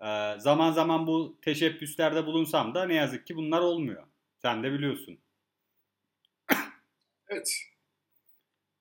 e, 0.00 0.34
zaman 0.38 0.72
zaman 0.72 1.06
bu 1.06 1.38
teşebbüslerde 1.42 2.26
bulunsam 2.26 2.74
da 2.74 2.84
ne 2.84 2.94
yazık 2.94 3.26
ki 3.26 3.36
bunlar 3.36 3.60
olmuyor. 3.60 4.06
Sen 4.42 4.62
de 4.62 4.72
biliyorsun. 4.72 5.18
Evet. 7.28 7.77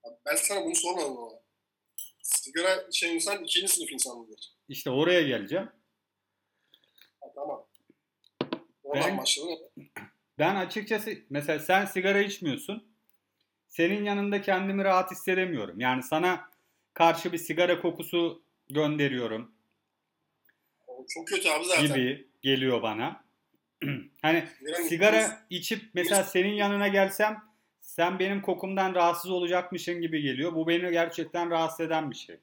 Abi 0.08 0.16
Ben 0.26 0.36
sana 0.36 0.66
bunu 0.66 0.76
sormadım 0.76 1.18
ama. 1.18 1.32
Sigara 2.22 2.76
içen 2.82 3.16
insan 3.16 3.44
ikinci 3.44 3.68
sınıf 3.68 3.92
insan 3.92 4.18
mıdır? 4.20 4.54
İşte 4.70 4.90
oraya 4.90 5.22
geleceğim. 5.22 5.70
Ha, 7.22 7.28
tamam. 7.36 7.66
Oradan 8.84 9.10
Ben- 9.10 9.18
başladın. 9.18 9.58
Ben 10.40 10.56
açıkçası 10.56 11.14
mesela 11.30 11.60
sen 11.60 11.86
sigara 11.86 12.22
içmiyorsun. 12.22 12.88
Senin 13.70 14.04
yanında 14.04 14.42
kendimi 14.42 14.84
rahat 14.84 15.12
hissedemiyorum. 15.12 15.80
Yani 15.80 16.04
sana 16.04 16.50
karşı 16.94 17.34
bir 17.34 17.38
sigara 17.38 17.82
kokusu 17.82 18.44
gönderiyorum 18.70 19.58
çok 21.08 21.28
kötü 21.28 21.50
abi 21.50 21.66
zaten. 21.66 21.88
gibi 21.88 22.28
geliyor 22.42 22.82
bana. 22.82 23.24
hani 24.22 24.48
sigara 24.90 25.46
içip 25.50 25.84
mesela 25.94 26.24
senin 26.24 26.54
yanına 26.54 26.88
gelsem 26.88 27.44
sen 27.88 28.20
benim 28.20 28.42
kokumdan 28.42 28.96
rahatsız 28.96 29.32
olacakmışın 29.32 30.02
gibi 30.02 30.22
geliyor. 30.22 30.56
Bu 30.56 30.68
beni 30.68 30.92
gerçekten 30.92 31.50
rahatsız 31.50 31.80
eden 31.80 32.12
bir 32.12 32.16
şey. 32.16 32.40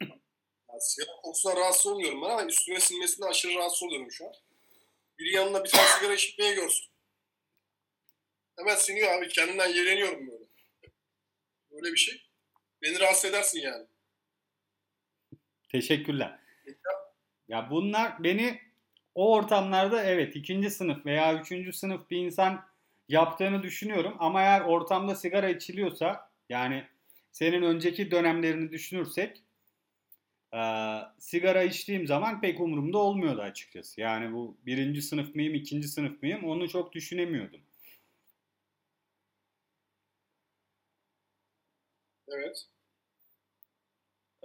Ya, 0.00 0.80
sigara 0.80 1.16
kokusundan 1.22 1.56
rahatsız 1.56 1.86
olmuyorum 1.86 2.22
ben 2.22 2.30
ama 2.30 2.44
üstüne 2.44 2.80
sinmesinden 2.80 3.28
aşırı 3.28 3.54
rahatsız 3.54 3.82
oluyorum 3.82 4.10
şu 4.10 4.26
an. 4.26 4.32
Biri 5.18 5.34
yanında 5.34 5.64
bir 5.64 5.70
tane 5.70 5.88
sigara 5.88 6.14
içmeye 6.14 6.54
görsün. 6.54 6.86
Hemen 8.58 8.74
siniyor 8.74 9.18
abi. 9.18 9.28
Kendimden 9.28 9.68
yerleniyorum 9.68 10.26
böyle. 10.26 10.44
Böyle 11.70 11.92
bir 11.92 11.98
şey. 11.98 12.22
Beni 12.82 13.00
rahatsız 13.00 13.24
edersin 13.24 13.60
yani. 13.60 13.86
Teşekkürler. 15.68 16.38
Ya 17.48 17.68
bunlar 17.70 18.24
beni 18.24 18.60
o 19.14 19.34
ortamlarda 19.34 20.04
evet 20.04 20.36
ikinci 20.36 20.70
sınıf 20.70 21.06
veya 21.06 21.40
üçüncü 21.40 21.72
sınıf 21.72 22.10
bir 22.10 22.16
insan 22.16 22.71
yaptığını 23.12 23.62
düşünüyorum. 23.62 24.16
Ama 24.18 24.42
eğer 24.42 24.60
ortamda 24.60 25.14
sigara 25.14 25.48
içiliyorsa 25.48 26.30
yani 26.48 26.84
senin 27.32 27.62
önceki 27.62 28.10
dönemlerini 28.10 28.72
düşünürsek 28.72 29.42
eee, 30.54 31.02
sigara 31.18 31.62
içtiğim 31.62 32.06
zaman 32.06 32.40
pek 32.40 32.60
umurumda 32.60 32.98
olmuyordu 32.98 33.40
açıkçası. 33.42 34.00
Yani 34.00 34.32
bu 34.32 34.58
birinci 34.66 35.02
sınıf 35.02 35.34
mıyım, 35.34 35.54
ikinci 35.54 35.88
sınıf 35.88 36.22
mıyım 36.22 36.44
onu 36.44 36.68
çok 36.68 36.92
düşünemiyordum. 36.92 37.60
Evet. 42.28 42.68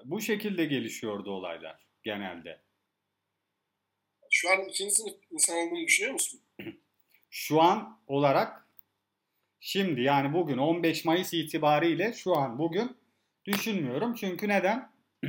Bu 0.06 0.22
şekilde 0.22 0.66
gelişiyordu 0.66 1.32
olaylar 1.32 1.88
genelde. 2.04 2.62
Şu 4.30 4.50
an 4.50 4.66
ikinci 4.70 4.96
sınıf 4.96 5.16
insan 5.32 5.58
olduğunu 5.58 5.86
düşünüyor 5.88 6.14
musun? 6.14 6.42
şu 7.38 7.62
an 7.62 8.00
olarak 8.08 8.68
şimdi 9.60 10.02
yani 10.02 10.34
bugün 10.34 10.58
15 10.58 11.06
Mayıs 11.06 11.34
itibariyle 11.34 12.14
şu 12.14 12.36
an 12.38 12.60
bugün 12.60 12.98
düşünmüyorum. 13.46 14.14
Çünkü 14.14 14.48
neden? 14.48 14.92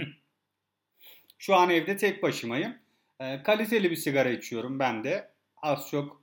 şu 1.39 1.55
an 1.55 1.71
evde 1.71 1.97
tek 1.97 2.23
başımayım. 2.23 2.79
Ee, 3.21 3.43
kaliteli 3.43 3.91
bir 3.91 3.97
sigara 3.97 4.31
içiyorum 4.31 4.79
ben 4.79 5.05
de. 5.05 5.31
Az 5.57 5.91
çok 5.91 6.23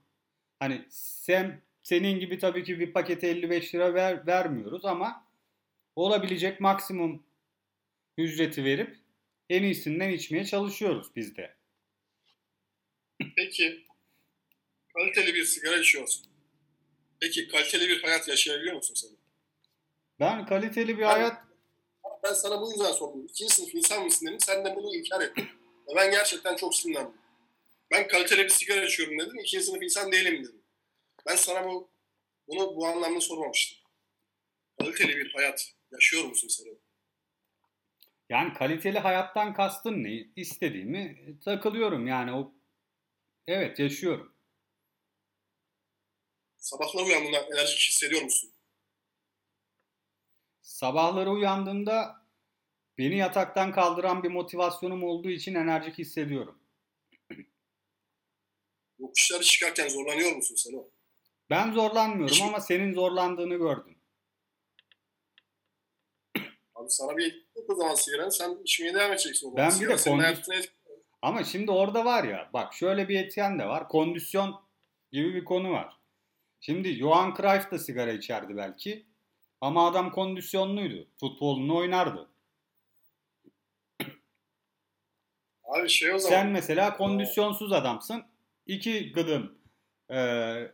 hani 0.58 0.84
sen 0.90 1.62
senin 1.82 2.20
gibi 2.20 2.38
tabii 2.38 2.64
ki 2.64 2.80
bir 2.80 2.92
pakete 2.92 3.28
55 3.28 3.74
lira 3.74 3.94
ver, 3.94 4.26
vermiyoruz 4.26 4.84
ama 4.84 5.26
olabilecek 5.96 6.60
maksimum 6.60 7.22
ücreti 8.18 8.64
verip 8.64 8.96
en 9.50 9.62
iyisinden 9.62 10.10
içmeye 10.10 10.44
çalışıyoruz 10.44 11.16
biz 11.16 11.36
de. 11.36 11.56
Peki 13.36 13.85
kaliteli 14.96 15.34
bir 15.34 15.44
sigara 15.44 15.76
içiyorsun. 15.76 16.26
Peki 17.20 17.48
kaliteli 17.48 17.88
bir 17.88 18.02
hayat 18.02 18.28
yaşayabiliyor 18.28 18.76
musun 18.76 18.94
sen? 18.94 19.10
Ben 20.20 20.46
kaliteli 20.46 20.96
bir 20.96 21.02
Ben- 21.02 21.06
hayat 21.06 21.42
Ben 22.24 22.32
sana 22.32 22.60
bu 22.60 22.70
yüzden 22.70 22.92
sordum. 22.92 23.26
İkinci 23.26 23.54
sınıf 23.54 23.74
insan 23.74 24.04
mısın 24.04 24.26
dedim. 24.26 24.40
Sen 24.40 24.64
de 24.64 24.76
bunu 24.76 24.94
inkar 24.94 25.20
ettin. 25.20 25.48
Ben 25.96 26.10
gerçekten 26.10 26.56
çok 26.56 26.74
sinirlendim. 26.74 27.14
Ben 27.90 28.08
kaliteli 28.08 28.44
bir 28.44 28.48
sigara 28.48 28.84
içiyorum 28.84 29.18
dedim. 29.18 29.38
İkinci 29.38 29.64
sınıf 29.64 29.82
insan 29.82 30.12
değilim 30.12 30.44
dedim. 30.44 30.62
Ben 31.26 31.36
sana 31.36 31.64
bu 31.68 31.90
bunu 32.48 32.76
bu 32.76 32.86
anlamda 32.86 33.20
sormamıştım. 33.20 33.78
Kaliteli 34.80 35.16
bir 35.16 35.32
hayat 35.34 35.72
yaşıyor 35.92 36.24
musun 36.24 36.48
sen? 36.48 36.66
yani 38.28 38.52
kaliteli 38.54 38.98
hayattan 38.98 39.54
kastın 39.54 40.04
ne? 40.04 40.26
İstediğimi 40.36 41.36
takılıyorum 41.44 42.06
yani 42.06 42.32
o 42.32 42.54
evet 43.46 43.78
yaşıyorum. 43.78 44.35
Sabahları 46.66 47.04
uyandığında 47.06 47.38
enerjik 47.40 47.78
hissediyor 47.78 48.22
musun? 48.22 48.50
Sabahları 50.62 51.30
uyandığımda 51.30 52.26
beni 52.98 53.16
yataktan 53.16 53.72
kaldıran 53.72 54.22
bir 54.22 54.28
motivasyonum 54.28 55.04
olduğu 55.04 55.30
için 55.30 55.54
enerjik 55.54 55.98
hissediyorum. 55.98 56.58
Yokuşları 58.98 59.42
çıkarken 59.42 59.88
zorlanıyor 59.88 60.32
musun 60.36 60.54
sen 60.54 60.72
o? 60.72 60.88
Ben 61.50 61.72
zorlanmıyorum 61.72 62.42
ama 62.42 62.60
senin 62.60 62.94
zorlandığını 62.94 63.54
gördüm. 63.56 63.98
Abi 66.74 66.90
sana 66.90 67.16
bir 67.16 67.46
o 67.68 67.74
zaman 67.74 67.94
sigaranı 67.94 68.32
sen 68.32 68.58
içmeye 68.64 68.94
devam 68.94 69.12
edeceksin. 69.12 69.46
o 69.46 69.50
zaman. 69.50 69.56
Ben 69.64 69.68
bir 69.68 69.74
de 69.74 69.78
Sigara 69.78 69.98
senin 69.98 70.14
kondis- 70.16 70.22
hayatına 70.24 70.54
et- 70.54 70.72
Ama 71.22 71.44
şimdi 71.44 71.70
orada 71.70 72.04
var 72.04 72.24
ya 72.24 72.50
bak 72.52 72.74
şöyle 72.74 73.08
bir 73.08 73.20
etken 73.24 73.58
de 73.58 73.66
var. 73.66 73.88
Kondisyon 73.88 74.60
gibi 75.12 75.34
bir 75.34 75.44
konu 75.44 75.70
var. 75.70 75.96
Şimdi 76.60 76.94
Johan 76.94 77.34
Cruyff 77.36 77.70
da 77.70 77.78
sigara 77.78 78.12
içerdi 78.12 78.56
belki. 78.56 79.06
Ama 79.60 79.88
adam 79.88 80.12
kondisyonluydu. 80.12 81.08
Futbolunu 81.20 81.76
oynardı. 81.76 82.30
Abi 85.64 85.88
şey 85.88 86.14
o 86.14 86.18
zaman. 86.18 86.36
Sen 86.36 86.48
mesela 86.48 86.96
kondisyonsuz 86.96 87.72
adamsın. 87.72 88.24
İki 88.66 89.12
gıdım 89.12 89.58
e, 90.10 90.18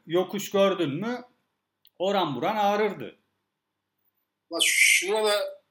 yokuş 0.06 0.50
gördün 0.50 0.90
mü 0.90 1.24
oran 1.98 2.36
buran 2.36 2.56
ağrırdı. 2.56 3.18
Lan 4.52 4.60
şuna 4.64 5.24
da 5.24 5.62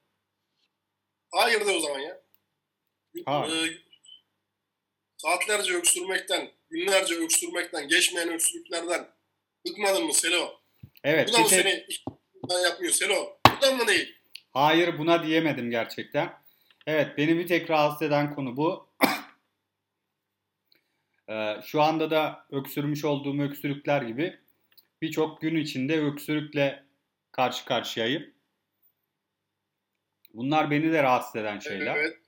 hayır 1.30 1.66
de 1.66 1.70
o 1.70 1.80
zaman 1.80 1.98
ya. 1.98 2.22
Hayır. 3.24 3.72
Ee, 3.72 3.78
saatlerce 5.16 5.74
öksürmekten, 5.74 6.50
günlerce 6.70 7.14
öksürmekten, 7.14 7.88
geçmeyen 7.88 8.28
öksürüklerden 8.28 9.08
bıkmadın 9.66 10.04
mı 10.04 10.14
Selo? 10.14 10.60
Evet. 11.04 11.28
Bu 11.28 11.32
da 11.32 11.38
mı 11.38 11.48
seni 11.48 11.84
işten 11.88 12.62
yapmıyor 12.64 12.92
Selo? 12.92 13.38
Bu 13.56 13.62
da 13.62 13.70
mı 13.70 13.86
değil? 13.86 14.16
Hayır 14.50 14.98
buna 14.98 15.26
diyemedim 15.26 15.70
gerçekten. 15.70 16.32
Evet 16.86 17.18
beni 17.18 17.38
bir 17.38 17.46
tek 17.46 17.70
rahatsız 17.70 18.02
eden 18.02 18.34
konu 18.34 18.56
bu. 18.56 18.92
Ee, 21.28 21.56
şu 21.64 21.82
anda 21.82 22.10
da 22.10 22.46
öksürmüş 22.50 23.04
olduğum 23.04 23.42
öksürükler 23.42 24.02
gibi 24.02 24.40
birçok 25.02 25.40
gün 25.40 25.56
içinde 25.56 26.00
öksürükle 26.00 26.84
karşı 27.32 27.64
karşıyayım. 27.64 28.34
Bunlar 30.34 30.70
beni 30.70 30.92
de 30.92 31.02
rahatsız 31.02 31.36
eden 31.36 31.58
şeyler. 31.58 31.96
Evet. 31.96 32.18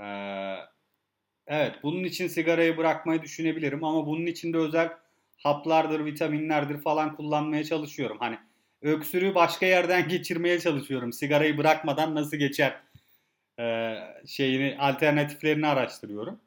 Ee, 0.00 0.56
evet 1.46 1.74
bunun 1.82 2.04
için 2.04 2.28
sigarayı 2.28 2.76
bırakmayı 2.76 3.22
düşünebilirim 3.22 3.84
ama 3.84 4.06
bunun 4.06 4.26
için 4.26 4.52
de 4.52 4.58
özel 4.58 4.92
haplardır, 5.36 6.04
vitaminlerdir 6.04 6.80
falan 6.80 7.16
kullanmaya 7.16 7.64
çalışıyorum. 7.64 8.16
Hani 8.20 8.38
öksürüğü 8.82 9.34
başka 9.34 9.66
yerden 9.66 10.08
geçirmeye 10.08 10.60
çalışıyorum. 10.60 11.12
Sigarayı 11.12 11.58
bırakmadan 11.58 12.14
nasıl 12.14 12.36
geçer 12.36 12.82
ee, 13.58 13.94
şeyini 14.26 14.76
alternatiflerini 14.80 15.66
araştırıyorum. 15.66 16.40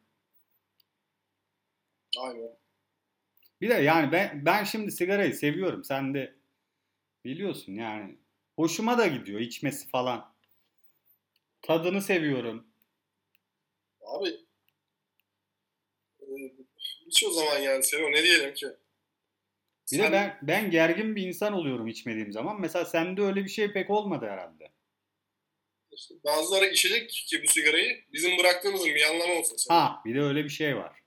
Aynen. 2.20 2.58
Bir 3.62 3.70
de 3.70 3.74
yani 3.74 4.12
ben 4.12 4.46
ben 4.46 4.64
şimdi 4.64 4.92
sigarayı 4.92 5.34
seviyorum. 5.34 5.84
Sen 5.84 6.14
de 6.14 6.36
biliyorsun 7.26 7.74
yani. 7.74 8.18
Hoşuma 8.56 8.98
da 8.98 9.08
gidiyor 9.08 9.40
içmesi 9.40 9.88
falan. 9.90 10.34
Tadını 11.62 12.02
seviyorum. 12.02 12.68
Abi 14.02 14.28
e, 14.30 14.47
hiç 17.18 17.24
o 17.24 17.32
zaman 17.32 17.58
yani 17.60 17.84
Selo 17.84 18.12
ne 18.12 18.24
diyelim 18.24 18.54
ki? 18.54 18.68
Bir 19.92 20.00
de 20.00 20.12
ben 20.12 20.40
ben 20.42 20.72
gergin 20.72 21.16
bir 21.16 21.28
insan 21.28 21.54
oluyorum 21.54 21.88
içmediğim 21.88 22.32
zaman. 22.32 22.62
Mesela 22.62 22.86
sende 22.86 23.22
öyle 23.22 23.44
bir 23.44 23.50
şey 23.50 23.74
pek 23.74 23.90
olmadı 23.90 24.26
herhalde. 24.30 24.72
işte 25.92 26.16
bazıları 26.24 26.66
içecek 26.66 27.10
ki 27.10 27.44
bu 27.44 27.48
sigarayı 27.48 28.04
bizim 28.14 28.38
bıraktığımızın 28.38 28.88
bir 28.88 29.10
anlamı 29.10 29.34
olsun. 29.34 29.58
Selo. 29.58 29.78
Ha 29.78 30.02
bir 30.06 30.16
de 30.16 30.22
öyle 30.22 30.44
bir 30.44 30.50
şey 30.50 30.78
var. 30.78 31.00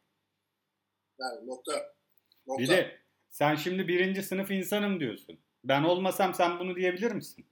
Yani 1.19 1.47
nokta. 1.47 1.95
Nokta. 2.47 2.63
Bir 2.63 2.69
de 2.69 3.01
sen 3.29 3.55
şimdi 3.55 3.89
birinci 3.89 4.23
sınıf 4.23 4.51
insanım 4.51 5.01
diyorsun. 5.01 5.41
Ben 5.65 5.83
olmasam 5.83 6.35
sen 6.35 6.59
bunu 6.59 6.77
diyebilir 6.77 7.13
misin? 7.13 7.47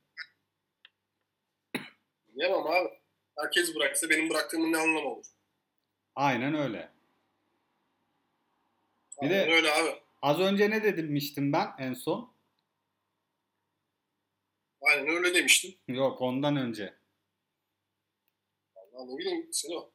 Diyemem 2.34 2.66
abi. 2.66 2.88
Herkes 3.36 3.74
bıraksa 3.74 4.10
benim 4.10 4.30
bıraktığımın 4.30 4.72
ne 4.72 4.76
anlamı 4.76 5.08
olur? 5.08 5.26
Aynen 6.14 6.54
öyle. 6.54 6.97
Bir 9.22 9.30
de- 9.30 9.52
öyle 9.52 9.72
abi. 9.72 9.90
Az 10.22 10.40
önce 10.40 10.70
ne 10.70 10.96
demiştim 10.96 11.52
ben 11.52 11.68
en 11.78 11.94
son? 11.94 12.34
Aynen 14.80 15.08
öyle 15.08 15.34
demiştin. 15.34 15.78
Yok 15.88 16.20
ondan 16.22 16.56
önce. 16.56 16.94
Allah 18.76 19.04
ne 19.12 19.18
bileyim 19.18 19.48
Selo. 19.52 19.92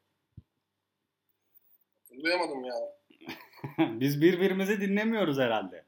Hatırlayamadım 2.01 2.63
ya. 2.63 2.75
Biz 3.99 4.21
birbirimizi 4.21 4.81
dinlemiyoruz 4.81 5.37
herhalde. 5.39 5.85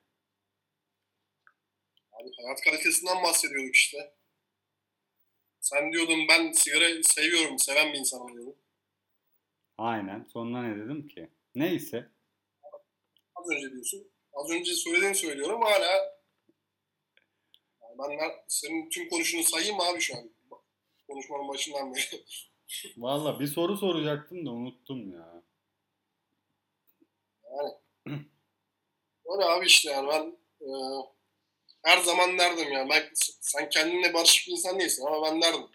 Abi 2.12 2.30
hayat 2.44 2.62
kalitesinden 2.62 3.24
bahsediyorduk 3.24 3.76
işte. 3.76 4.14
Sen 5.60 5.92
diyordun 5.94 6.28
ben 6.30 6.52
sigara 6.52 7.04
seviyorum, 7.04 7.60
seven 7.60 7.94
bir 7.94 8.00
insanım 8.00 8.34
diyordun. 8.34 8.56
Aynen. 9.78 10.24
Sonra 10.24 10.62
ne 10.62 10.76
dedim 10.76 11.08
ki? 11.08 11.30
Neyse. 11.56 12.10
Az 13.46 13.52
önce 13.52 13.72
diyorsun. 13.72 14.12
Az 14.34 14.52
önce 14.52 14.74
söylediğini 14.74 15.16
söylüyorum 15.16 15.62
hala. 15.62 16.16
Yani 17.82 18.18
ben 18.20 18.32
senin 18.48 18.90
tüm 18.90 19.10
konuşunu 19.10 19.44
sayayım 19.44 19.82
abi 19.82 20.00
şu 20.02 20.18
an? 20.18 20.36
Konuşmanın 21.08 21.48
başından 21.48 21.94
beri. 21.94 22.26
Valla 22.98 23.40
bir 23.40 23.48
soru 23.48 23.78
soracaktım 23.78 24.46
da 24.46 24.52
unuttum 24.52 25.14
ya. 25.14 25.44
yani. 27.44 27.74
Öyle 29.26 29.46
abi 29.46 29.66
işte 29.66 29.90
yani 29.90 30.08
ben 30.08 30.38
e, 30.62 30.70
her 31.84 31.98
zaman 31.98 32.38
derdim 32.38 32.72
ya. 32.72 32.90
Ben, 32.90 33.10
sen 33.42 33.70
kendinle 33.70 34.14
barışık 34.14 34.48
bir 34.48 34.52
insan 34.52 34.80
değilsin 34.80 35.06
ama 35.06 35.26
ben 35.26 35.42
derdim. 35.42 35.68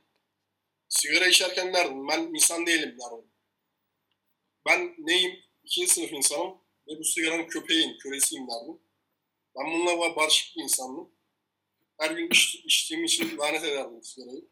Sigara 0.88 1.26
içerken 1.26 1.74
derdim. 1.74 2.08
Ben 2.08 2.20
insan 2.34 2.66
değilim 2.66 2.98
derdim. 3.00 3.30
Ben 4.66 4.94
neyim? 4.98 5.38
İkinci 5.64 5.92
sınıf 5.92 6.12
insanım 6.12 6.60
ve 6.90 6.98
bu 6.98 7.04
sigaranın 7.04 7.46
köpeğiyim, 7.46 7.98
kölesiyim 7.98 8.48
derdim. 8.48 8.78
Ben 9.56 9.66
bununla 9.66 10.16
barışık 10.16 10.56
bir 10.56 10.62
insandım. 10.62 11.10
Her 11.98 12.10
gün 12.10 12.30
iç, 12.30 12.54
içtiğim 12.54 13.04
için 13.04 13.38
lanet 13.38 13.64
ederdim 13.64 14.02
sigarayı. 14.02 14.44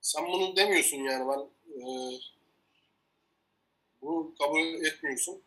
Sen 0.00 0.26
bunu 0.26 0.56
demiyorsun 0.56 0.96
yani 0.96 1.28
ben 1.28 1.40
e, 1.80 1.84
bunu 4.02 4.34
kabul 4.34 4.84
etmiyorsun. 4.84 5.42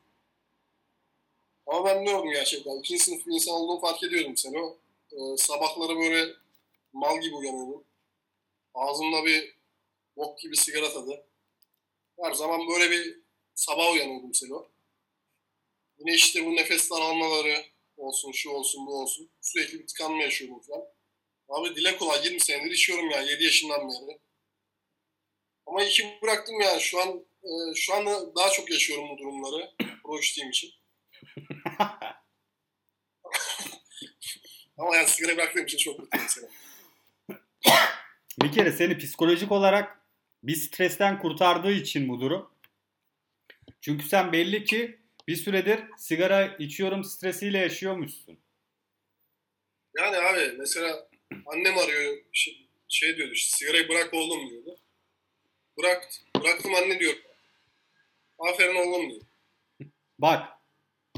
Ama 1.67 1.85
ben 1.85 2.05
diyordum 2.05 2.29
gerçekten. 2.29 2.79
İkinci 2.79 3.03
sınıf 3.03 3.27
bir 3.27 3.33
insan 3.33 3.55
olduğumu 3.55 3.81
fark 3.81 4.03
ediyordum 4.03 4.37
seni. 4.37 4.57
E, 5.11 5.37
sabahları 5.37 5.99
böyle 5.99 6.33
mal 6.93 7.21
gibi 7.21 7.35
uyanıyordum. 7.35 7.83
Ağzımda 8.73 9.25
bir 9.25 9.55
bok 10.17 10.39
gibi 10.39 10.57
sigara 10.57 10.93
tadı. 10.93 11.25
Her 12.21 12.33
zaman 12.33 12.67
böyle 12.67 12.91
bir 12.91 13.19
sabah 13.55 13.91
uyanıyordum 13.93 14.33
Selo. 14.33 14.67
Yine 15.99 16.15
işte 16.15 16.45
bu 16.45 16.55
nefes 16.55 16.91
daralmaları 16.91 17.65
olsun, 17.97 18.31
şu 18.31 18.49
olsun, 18.49 18.87
bu 18.87 19.01
olsun. 19.01 19.29
Sürekli 19.41 19.79
bir 19.79 19.87
tıkanma 19.87 20.23
yaşıyordum 20.23 20.61
falan. 20.61 20.85
Abi 21.49 21.75
dile 21.75 21.97
kolay 21.97 22.25
20 22.25 22.39
senedir 22.39 22.71
içiyorum 22.71 23.09
ya 23.09 23.21
7 23.21 23.43
yaşından 23.43 23.89
beri. 23.89 24.19
Ama 25.65 25.83
iki 25.83 26.19
bıraktım 26.21 26.61
yani 26.61 26.81
şu 26.81 27.01
an 27.01 27.25
e, 27.43 27.49
şu 27.75 27.93
anda 27.93 28.35
daha 28.35 28.49
çok 28.49 28.71
yaşıyorum 28.71 29.09
bu 29.09 29.17
durumları. 29.17 29.71
Pro 30.03 30.19
içtiğim 30.19 30.49
için. 30.49 30.69
Ama 34.77 34.95
yani 34.95 35.07
sigara 35.07 35.37
bıraktığım 35.37 35.65
için 35.65 35.77
çok 35.77 35.99
mutluyum 35.99 36.29
Selo. 36.29 36.47
Bir 38.41 38.51
kere 38.51 38.71
seni 38.71 38.97
psikolojik 38.97 39.51
olarak 39.51 40.01
bir 40.43 40.55
stresten 40.55 41.19
kurtardığı 41.19 41.71
için 41.71 42.09
bu 42.09 42.21
durum. 42.21 42.49
Çünkü 43.81 44.07
sen 44.07 44.31
belli 44.31 44.63
ki 44.63 44.99
bir 45.27 45.35
süredir 45.35 45.79
sigara 45.97 46.45
içiyorum 46.45 47.03
stresiyle 47.03 47.57
yaşıyormuşsun. 47.57 48.39
Yani 49.97 50.17
abi 50.17 50.55
mesela 50.57 51.09
annem 51.45 51.77
arıyor 51.77 52.17
şey, 52.33 52.69
şey 52.87 53.17
diyordu 53.17 53.33
işte 53.33 53.57
sigarayı 53.57 53.89
bırak 53.89 54.13
oğlum 54.13 54.49
diyordu. 54.49 54.79
Bırak, 55.77 56.09
bıraktım 56.35 56.75
anne 56.75 56.99
diyor. 56.99 57.13
Aferin 58.39 58.75
oğlum 58.75 59.09
diyor. 59.09 59.21
Bak 60.19 60.49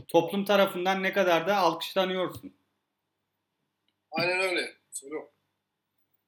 toplum 0.08 0.46
tarafından 0.46 1.04
ne 1.04 1.14
kadar 1.14 1.48
da 1.48 1.58
alkışlanıyorsun. 1.58 2.54
Aynen 4.12 4.40
öyle. 4.40 4.74
Söylüyorum. 4.92 5.30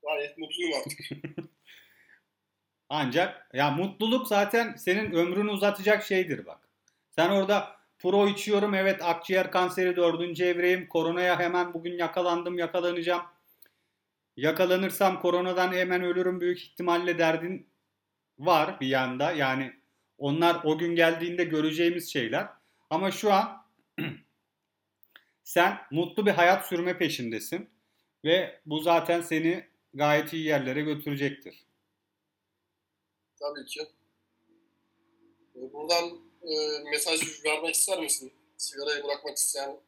Gayet 0.04 0.38
mutluyum 0.38 0.74
artık. 0.74 1.00
Ancak 2.90 3.50
ya 3.54 3.72
mutluluk 3.72 4.28
zaten 4.28 4.76
senin 4.76 5.12
ömrünü 5.12 5.52
uzatacak 5.52 6.04
şeydir 6.04 6.46
bak. 6.46 6.71
Sen 7.12 7.30
orada 7.30 7.76
pro 8.00 8.28
içiyorum 8.28 8.74
evet 8.74 9.02
akciğer 9.04 9.52
kanseri 9.52 9.96
dördüncü 9.96 10.44
evreyim. 10.44 10.88
Koronaya 10.88 11.40
hemen 11.40 11.74
bugün 11.74 11.98
yakalandım 11.98 12.58
yakalanacağım. 12.58 13.22
Yakalanırsam 14.38 15.22
koronadan 15.22 15.74
hemen 15.74 16.04
ölürüm 16.04 16.42
büyük 16.42 16.60
ihtimalle 16.62 17.18
derdin 17.18 17.70
var 18.40 18.80
bir 18.80 18.88
yanda. 18.88 19.32
Yani 19.32 19.74
onlar 20.18 20.62
o 20.64 20.78
gün 20.78 20.96
geldiğinde 20.96 21.44
göreceğimiz 21.44 22.14
şeyler. 22.14 22.48
Ama 22.90 23.12
şu 23.12 23.34
an 23.34 23.66
sen 25.44 25.78
mutlu 25.92 26.26
bir 26.26 26.32
hayat 26.32 26.68
sürme 26.68 26.98
peşindesin. 26.98 27.70
Ve 28.26 28.62
bu 28.66 28.80
zaten 28.80 29.22
seni 29.22 29.68
gayet 29.94 30.34
iyi 30.34 30.46
yerlere 30.46 30.82
götürecektir. 30.82 31.66
Tabii 33.40 33.66
ki. 33.66 33.82
E, 35.56 35.74
Buradan 35.74 36.31
e, 36.44 36.84
mesaj 36.92 37.46
vermek 37.46 37.76
ister 37.76 38.00
misin? 38.00 38.34
Sigarayı 38.58 39.04
bırakmak 39.04 39.38
isteyen 39.38 39.80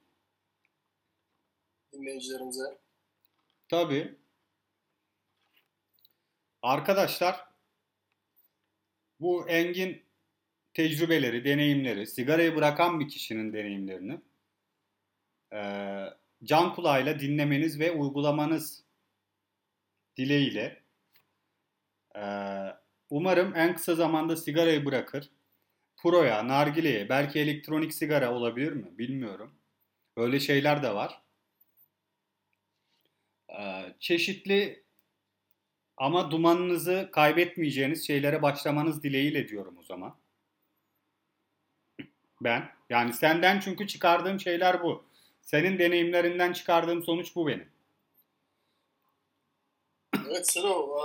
dinleyicilerimize. 1.93 2.77
Tabii. 3.69 4.15
Arkadaşlar 6.61 7.45
bu 9.19 9.49
engin 9.49 10.03
tecrübeleri, 10.73 11.45
deneyimleri, 11.45 12.07
sigarayı 12.07 12.55
bırakan 12.55 12.99
bir 12.99 13.09
kişinin 13.09 13.53
deneyimlerini 13.53 14.21
eee, 15.51 16.13
can 16.43 16.73
kulağıyla 16.75 17.19
dinlemeniz 17.19 17.79
ve 17.79 17.91
uygulamanız 17.91 18.83
dileğiyle 20.17 20.83
eee, 22.15 22.75
umarım 23.09 23.55
en 23.55 23.75
kısa 23.75 23.95
zamanda 23.95 24.35
sigarayı 24.35 24.85
bırakır. 24.85 25.29
Pro'ya, 26.03 26.47
nargileye, 26.47 27.09
belki 27.09 27.39
elektronik 27.39 27.93
sigara 27.93 28.33
olabilir 28.33 28.71
mi? 28.71 28.97
Bilmiyorum. 28.97 29.55
Öyle 30.17 30.39
şeyler 30.39 30.83
de 30.83 30.95
var. 30.95 31.21
Eee, 33.49 33.95
çeşitli 33.99 34.83
ama 35.97 36.31
dumanınızı 36.31 37.09
kaybetmeyeceğiniz 37.11 38.07
şeylere 38.07 38.41
başlamanız 38.41 39.03
dileğiyle 39.03 39.47
diyorum 39.47 39.77
o 39.79 39.83
zaman. 39.83 40.15
Ben. 42.41 42.69
Yani 42.89 43.13
senden 43.13 43.59
çünkü 43.59 43.87
çıkardığım 43.87 44.39
şeyler 44.39 44.83
bu. 44.83 45.05
Senin 45.41 45.79
deneyimlerinden 45.79 46.53
çıkardığım 46.53 47.03
sonuç 47.03 47.35
bu 47.35 47.47
benim. 47.47 47.69
Evet 50.27 50.51
Selo, 50.51 50.97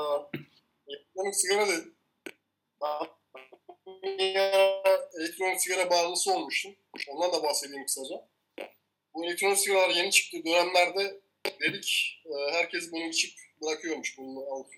elektronik 0.89 1.35
sigara 1.35 1.63
ara 2.81 3.18
elektronik 5.21 5.61
sigara 5.61 5.91
bağımlısı 5.91 6.33
olmuştum. 6.35 6.77
Ondan 7.09 7.33
da 7.33 7.43
bahsedeyim 7.43 7.87
kısaca. 7.87 8.29
Bu 9.15 9.25
elektronik 9.25 9.59
sigaralar 9.59 9.91
yeni 9.91 10.11
çıktığı 10.11 10.45
dönemlerde 10.45 11.21
dedik 11.61 12.21
e, 12.27 12.53
herkes 12.53 12.93
bunu 12.93 13.05
içip 13.05 13.39
bırakıyormuş 13.63 14.19
bunu 14.19 14.55
alıp. 14.55 14.73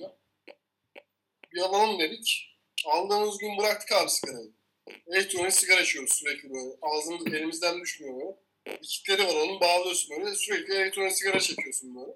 Bir 1.52 1.60
alalım 1.60 2.00
dedik. 2.00 2.56
Aldığımız 2.86 3.38
gün 3.38 3.58
bıraktık 3.58 3.92
abi 3.92 4.10
sigarayı. 4.10 4.50
Elektronik 5.06 5.52
sigara 5.52 5.80
içiyoruz 5.80 6.12
sürekli 6.12 6.50
böyle. 6.50 6.70
Ağzımız 6.82 7.26
elimizden 7.34 7.80
düşmüyor 7.80 8.14
böyle. 8.20 8.36
Bir 8.82 8.88
kitleri 8.88 9.26
var 9.26 9.34
onun 9.34 9.60
bağlıyorsun 9.60 10.16
böyle. 10.16 10.34
Sürekli 10.34 10.74
elektronik 10.74 11.12
sigara 11.12 11.40
çekiyorsun 11.40 11.96
böyle. 11.96 12.12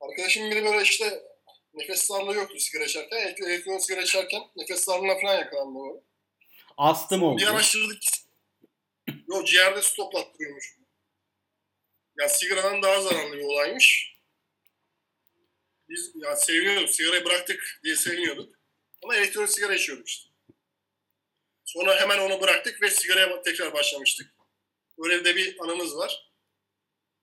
Arkadaşım 0.00 0.50
biri 0.50 0.64
böyle 0.64 0.82
işte 0.82 1.22
nefes 1.74 2.10
darlığı 2.10 2.34
yoktu 2.34 2.58
sigara 2.58 2.84
içerken. 2.84 3.16
Elektro- 3.18 3.48
Elektronik 3.48 3.82
sigara 3.82 4.02
içerken 4.02 4.42
nefes 4.56 4.88
darlığına 4.88 5.18
falan 5.18 5.34
yakalandı 5.38 5.78
böyle. 5.88 6.00
Astım 6.76 7.22
oldu. 7.22 7.40
Bir 7.40 7.46
araştırdık. 7.46 8.02
Yok 9.28 9.46
ciğerde 9.46 9.82
su 9.82 9.96
toplattırıyormuş. 9.96 10.78
Ya 12.18 12.28
sigaradan 12.28 12.82
daha 12.82 13.00
zararlı 13.02 13.36
bir 13.36 13.42
olaymış. 13.42 14.16
Biz 15.88 16.12
ya 16.14 16.36
seviniyorduk. 16.36 16.90
Sigarayı 16.90 17.24
bıraktık 17.24 17.80
diye 17.84 17.96
seviniyorduk. 17.96 18.54
Ama 19.02 19.16
elektronik 19.16 19.50
sigara 19.50 19.74
içiyorduk 19.74 20.08
işte. 20.08 20.30
Sonra 21.64 22.00
hemen 22.00 22.18
onu 22.18 22.40
bıraktık 22.40 22.82
ve 22.82 22.90
sigaraya 22.90 23.42
tekrar 23.42 23.72
başlamıştık. 23.74 24.34
Öyle 24.98 25.24
de 25.24 25.36
bir 25.36 25.64
anımız 25.64 25.96
var. 25.96 26.32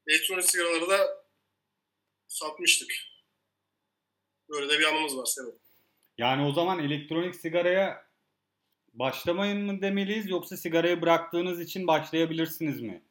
Elektronik 0.07 0.45
sigaraları 0.45 0.89
da 0.89 1.25
satmıştık. 2.27 2.93
Böyle 4.49 4.69
de 4.69 4.79
bir 4.79 4.85
anımız 4.85 5.17
var 5.17 5.25
Sevo. 5.25 5.57
Yani 6.17 6.45
o 6.45 6.53
zaman 6.53 6.79
elektronik 6.79 7.35
sigaraya 7.35 8.10
başlamayın 8.93 9.61
mı 9.61 9.81
demeliyiz 9.81 10.29
yoksa 10.29 10.57
sigarayı 10.57 11.01
bıraktığınız 11.01 11.59
için 11.61 11.87
başlayabilirsiniz 11.87 12.81
mi? 12.81 13.03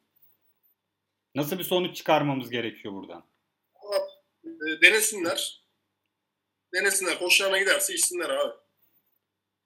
Nasıl 1.35 1.59
bir 1.59 1.63
sonuç 1.63 1.95
çıkarmamız 1.95 2.49
gerekiyor 2.49 2.93
buradan? 2.93 3.25
Ama 3.75 3.95
e, 4.43 4.81
denesinler. 4.81 5.63
Denesinler. 6.73 7.15
Hoşlarına 7.15 7.59
giderse 7.59 7.93
içsinler 7.93 8.29
abi. 8.29 8.53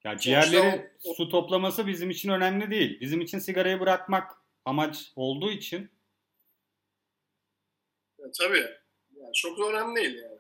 Ya 0.04 0.18
ciğerleri 0.18 0.92
o- 1.04 1.14
su 1.14 1.30
toplaması 1.30 1.88
bizim 1.88 2.10
için 2.10 2.30
önemli 2.30 2.72
değil. 2.72 3.00
Bizim 3.00 3.22
için 3.22 3.40
sigarayı 3.40 3.80
bırakmak 3.80 4.32
amaç 4.66 5.12
olduğu 5.16 5.52
için 5.52 5.92
Ya, 8.20 8.26
tabii. 8.40 8.68
Yani 9.16 9.34
çok 9.34 9.60
da 9.60 9.64
önemli 9.70 9.96
değil 9.96 10.16
yani. 10.16 10.40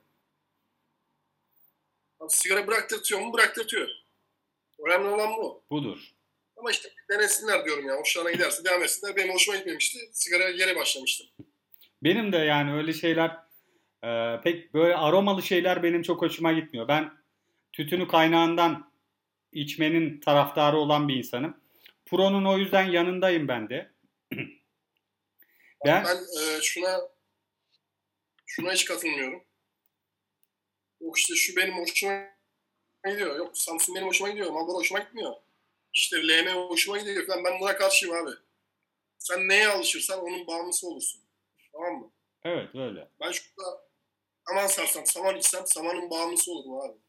Abi, 2.19 2.29
sigara 2.29 2.67
bıraktırtıyor 2.67 3.21
mu? 3.21 3.33
Bıraktırtıyor. 3.33 3.89
Önemli 4.79 5.07
olan 5.07 5.29
bu. 5.37 5.63
budur. 5.71 6.11
Ama 6.57 6.71
işte 6.71 6.89
denesinler 7.09 7.65
diyorum 7.65 7.87
ya. 7.87 7.95
Hoşlarına 7.95 8.31
giderse 8.31 8.65
devam 8.65 8.83
etsinler. 8.83 9.15
Benim 9.15 9.33
hoşuma 9.33 9.57
gitmemişti. 9.57 9.99
Sigaraya 10.11 10.51
geri 10.51 10.75
başlamıştım. 10.75 11.27
Benim 12.03 12.31
de 12.31 12.37
yani 12.37 12.73
öyle 12.73 12.93
şeyler 12.93 13.37
e, 14.03 14.41
pek 14.43 14.73
böyle 14.73 14.95
aromalı 14.95 15.43
şeyler 15.43 15.83
benim 15.83 16.01
çok 16.01 16.21
hoşuma 16.21 16.53
gitmiyor. 16.53 16.87
Ben 16.87 17.11
tütünü 17.73 18.07
kaynağından 18.07 18.91
içmenin 19.51 20.19
taraftarı 20.19 20.77
olan 20.77 21.07
bir 21.07 21.15
insanım. 21.15 21.57
Pro'nun 22.05 22.45
o 22.45 22.57
yüzden 22.57 22.85
yanındayım 22.85 23.47
ben 23.47 23.69
de. 23.69 23.91
ben 25.85 26.05
Ben 26.05 26.17
e, 26.41 26.61
şuna 26.61 27.01
şuna 28.45 28.73
hiç 28.73 28.85
katılmıyorum. 28.85 29.43
Yok 31.01 31.17
işte 31.17 31.35
şu 31.35 31.55
benim 31.55 31.77
hoşuma 31.77 32.34
gidiyor. 33.11 33.35
Yok 33.37 33.57
Samsung 33.57 33.97
benim 33.97 34.07
hoşuma 34.07 34.29
gidiyor. 34.29 34.51
Marlboro 34.51 34.77
hoşuma 34.77 34.99
gitmiyor. 34.99 35.33
İşte 35.93 36.27
LM 36.27 36.47
hoşuma 36.47 36.97
gidiyor 36.97 37.27
falan. 37.27 37.43
Ben 37.43 37.59
buna 37.59 37.77
karşıyım 37.77 38.15
abi. 38.15 38.31
Sen 39.17 39.47
neye 39.47 39.67
alışırsan 39.67 40.19
onun 40.19 40.47
bağımlısı 40.47 40.87
olursun. 40.87 41.21
Tamam 41.71 41.93
mı? 41.93 42.11
evet 42.43 42.75
öyle. 42.75 43.11
Ben 43.19 43.31
şurada 43.31 43.85
saman 44.47 44.67
sarsam, 44.67 45.05
saman 45.05 45.37
içsem 45.37 45.67
samanın 45.67 46.09
bağımlısı 46.09 46.51
olurum 46.51 46.79
abi. 46.81 46.99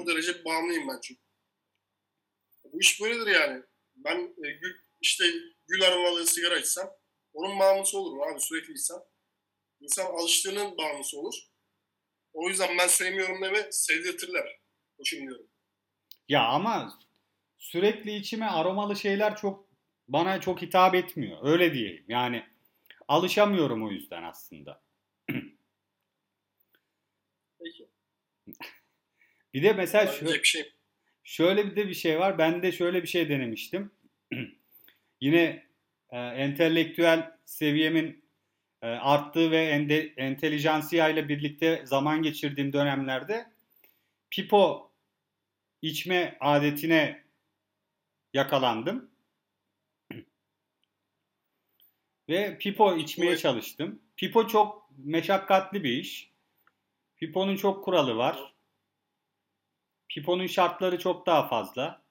O 0.00 0.06
derece 0.06 0.44
bağımlıyım 0.44 0.88
ben 0.88 1.00
çünkü. 1.02 1.20
Bu 2.64 2.80
iş 2.80 3.00
böyledir 3.00 3.26
yani. 3.26 3.62
Ben 3.96 4.34
e, 4.44 4.50
gül, 4.50 4.76
işte 5.00 5.24
gül 5.68 5.82
aromalı 5.82 6.26
sigara 6.26 6.58
içsem 6.58 6.90
onun 7.32 7.58
bağımlısı 7.58 7.98
olurum 7.98 8.22
abi 8.22 8.40
sürekli 8.40 8.72
içsem. 8.72 8.98
İnsan 9.80 10.06
alıştığının 10.06 10.78
bağımlısı 10.78 11.18
olur. 11.18 11.34
O 12.32 12.48
yüzden 12.48 12.78
ben 12.78 12.86
sevmiyorum 12.86 13.42
deme 13.42 13.72
sevdirtirler. 13.72 14.60
Hoşum 14.98 15.20
diyorum. 15.20 15.46
Ya 16.28 16.44
ama 16.48 16.98
sürekli 17.58 18.16
içime 18.16 18.46
aromalı 18.46 18.96
şeyler 18.96 19.36
çok 19.36 19.68
bana 20.08 20.40
çok 20.40 20.62
hitap 20.62 20.94
etmiyor. 20.94 21.38
Öyle 21.42 21.74
diyeyim. 21.74 22.04
Yani 22.08 22.44
alışamıyorum 23.08 23.84
o 23.86 23.90
yüzden 23.90 24.22
aslında. 24.22 24.82
Peki. 27.58 27.88
Bir 29.54 29.62
de 29.62 29.72
mesela 29.72 30.12
Diyecek 30.20 30.42
bir 30.42 30.48
şey. 30.48 30.72
şöyle 31.24 31.66
bir 31.66 31.76
de 31.76 31.88
bir 31.88 31.94
şey 31.94 32.18
var. 32.18 32.38
Ben 32.38 32.62
de 32.62 32.72
şöyle 32.72 33.02
bir 33.02 33.08
şey 33.08 33.28
denemiştim. 33.28 33.90
Yine 35.20 35.66
e, 36.10 36.18
entelektüel 36.18 37.32
seviyemin 37.44 38.24
e, 38.82 38.86
arttığı 38.86 39.50
ve 39.50 39.64
ende, 39.66 40.14
entelijansiya 40.16 41.08
ile 41.08 41.28
birlikte 41.28 41.82
zaman 41.86 42.22
geçirdiğim 42.22 42.72
dönemlerde 42.72 43.46
pipo 44.30 44.85
içme 45.82 46.36
adetine 46.40 47.24
yakalandım. 48.32 49.10
Ve 52.28 52.58
pipo 52.58 52.96
içmeye 52.96 53.36
çalıştım. 53.36 54.02
Pipo 54.16 54.46
çok 54.48 54.90
meşakkatli 54.98 55.84
bir 55.84 55.92
iş. 55.92 56.32
Pipo'nun 57.16 57.56
çok 57.56 57.84
kuralı 57.84 58.16
var. 58.16 58.54
Pipo'nun 60.08 60.46
şartları 60.46 60.98
çok 60.98 61.26
daha 61.26 61.48
fazla. 61.48 62.02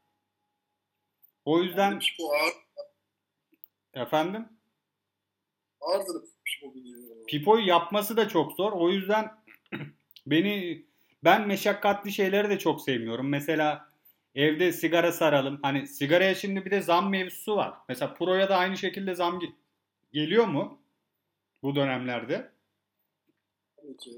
O 1.45 1.61
yüzden 1.61 1.99
Pipo 1.99 2.33
ağır, 2.33 2.53
efendim 3.93 4.49
ağırdır 5.81 6.21
Pipo 6.45 6.75
biliyorum. 6.75 7.25
Pipo'yu 7.27 7.67
yapması 7.67 8.17
da 8.17 8.29
çok 8.29 8.53
zor. 8.53 8.71
O 8.71 8.89
yüzden 8.89 9.43
beni 10.27 10.85
ben 11.25 11.47
meşakkatli 11.47 12.11
şeyleri 12.11 12.49
de 12.49 12.59
çok 12.59 12.81
sevmiyorum. 12.81 13.29
Mesela 13.29 13.89
evde 14.35 14.71
sigara 14.71 15.11
saralım. 15.11 15.59
Hani 15.61 15.87
sigaraya 15.87 16.35
şimdi 16.35 16.65
bir 16.65 16.71
de 16.71 16.81
zam 16.81 17.09
mevzusu 17.09 17.55
var. 17.55 17.73
Mesela 17.89 18.13
Pro'ya 18.13 18.49
da 18.49 18.57
aynı 18.57 18.77
şekilde 18.77 19.15
zam 19.15 19.39
ge- 19.39 19.53
geliyor 20.13 20.45
mu 20.45 20.81
bu 21.63 21.75
dönemlerde? 21.75 22.51
Tabii 23.77 23.97
ki. 23.97 24.11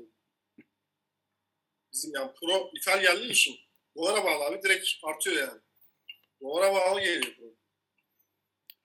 Bizim 1.94 2.12
yani 2.16 2.32
pro 2.42 2.72
ithal 2.76 3.02
geldiği 3.02 3.32
için 3.32 3.56
dolara 3.96 4.24
bağlı 4.26 4.46
abi 4.46 4.64
direkt 4.64 4.86
artıyor 5.04 5.36
yani. 5.36 5.62
Dolara 6.42 6.74
bağlı 6.74 7.00
geliyor 7.02 7.36
pro. 7.36 7.46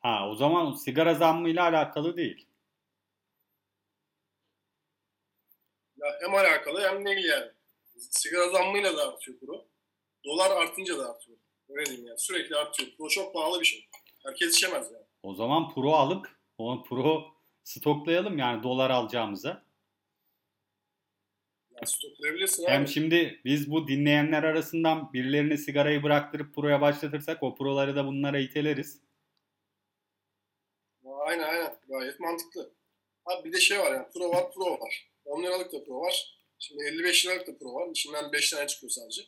Ha 0.01 0.29
o 0.29 0.35
zaman 0.35 0.73
sigara 0.73 1.15
zammıyla 1.15 1.63
alakalı 1.63 2.17
değil. 2.17 2.47
Ya 5.97 6.07
hem 6.21 6.35
alakalı 6.35 6.81
hem 6.81 7.07
değil 7.07 7.25
yani. 7.25 7.53
Sigara 8.11 8.49
zammıyla 8.49 8.97
da 8.97 9.09
artıyor 9.13 9.39
pro. 9.39 9.67
Dolar 10.25 10.51
artınca 10.51 10.99
da 10.99 11.11
artıyor. 11.15 11.39
Öyle 11.69 11.87
diyeyim 11.87 12.07
yani. 12.07 12.19
Sürekli 12.19 12.57
artıyor. 12.57 12.91
Pro 12.99 13.09
çok 13.09 13.35
pahalı 13.35 13.61
bir 13.61 13.65
şey. 13.65 13.89
Herkes 14.25 14.57
içemez 14.57 14.93
yani. 14.93 15.05
O 15.23 15.35
zaman 15.35 15.75
Pro 15.75 15.93
alıp 15.93 16.29
o 16.59 16.85
Pro 16.85 17.25
stoklayalım 17.65 18.39
yani 18.39 18.63
dolar 18.63 18.91
alacağımıza. 18.91 19.65
Yani 21.75 21.87
stoklayabilirsin 21.87 22.67
Hem 22.67 22.83
abi. 22.83 22.89
şimdi 22.89 23.41
biz 23.45 23.71
bu 23.71 23.89
dinleyenler 23.89 24.43
arasından 24.43 25.13
birilerine 25.13 25.57
sigarayı 25.57 26.03
bıraktırıp 26.03 26.55
Pro'ya 26.55 26.81
başlatırsak 26.81 27.43
o 27.43 27.55
Pro'ları 27.55 27.97
da 27.97 28.07
bunlara 28.07 28.39
iteleriz. 28.39 29.01
Aynen 31.27 31.43
aynen. 31.49 31.77
Gayet 31.89 32.21
mantıklı. 32.21 32.75
Abi 33.25 33.45
bir 33.49 33.53
de 33.53 33.61
şey 33.61 33.79
var 33.79 33.93
yani. 33.93 34.07
Pro 34.15 34.31
var, 34.31 34.53
Pro 34.53 34.81
var. 34.81 35.11
10 35.25 35.43
liralık 35.43 35.73
da 35.73 35.85
Pro 35.85 36.01
var. 36.01 36.42
Şimdi 36.63 36.85
55 36.85 37.27
liralık 37.27 37.47
da 37.47 37.59
Pro 37.59 37.75
var. 37.75 37.91
İçinden 37.91 38.33
5 38.33 38.51
tane 38.51 38.67
çıkıyor 38.67 38.91
sadece. 38.91 39.23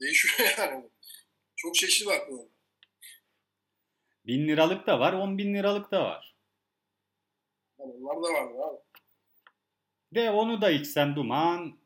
Değişiyor 0.00 0.50
yani. 0.58 0.90
Çok 1.56 1.74
çeşitli 1.74 2.06
var 2.06 2.26
Pro. 2.26 2.48
1000 4.26 4.48
liralık 4.48 4.86
da 4.86 5.00
var, 5.00 5.12
10 5.12 5.38
bin 5.38 5.54
liralık 5.54 5.90
da 5.90 6.04
var. 6.04 6.36
Yani 7.78 7.92
onlar 7.92 8.16
da 8.16 8.32
vardır 8.32 8.58
abi. 8.58 8.80
De 10.14 10.30
onu 10.30 10.60
da 10.60 10.70
içsen 10.70 11.16
duman. 11.16 11.78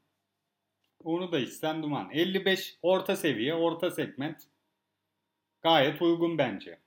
Onu 1.04 1.33
da 1.33 1.38
içsen 1.38 1.83
duman. 1.83 2.11
55 2.11 2.78
orta 2.83 3.16
seviye, 3.16 3.54
orta 3.54 3.90
segment. 3.90 4.42
Gayet 5.62 6.02
uygun 6.02 6.38
bence. 6.38 6.81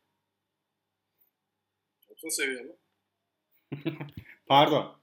Orta 2.09 2.29
seviye 2.29 2.61
mi? 2.61 2.75
Pardon. 4.45 5.00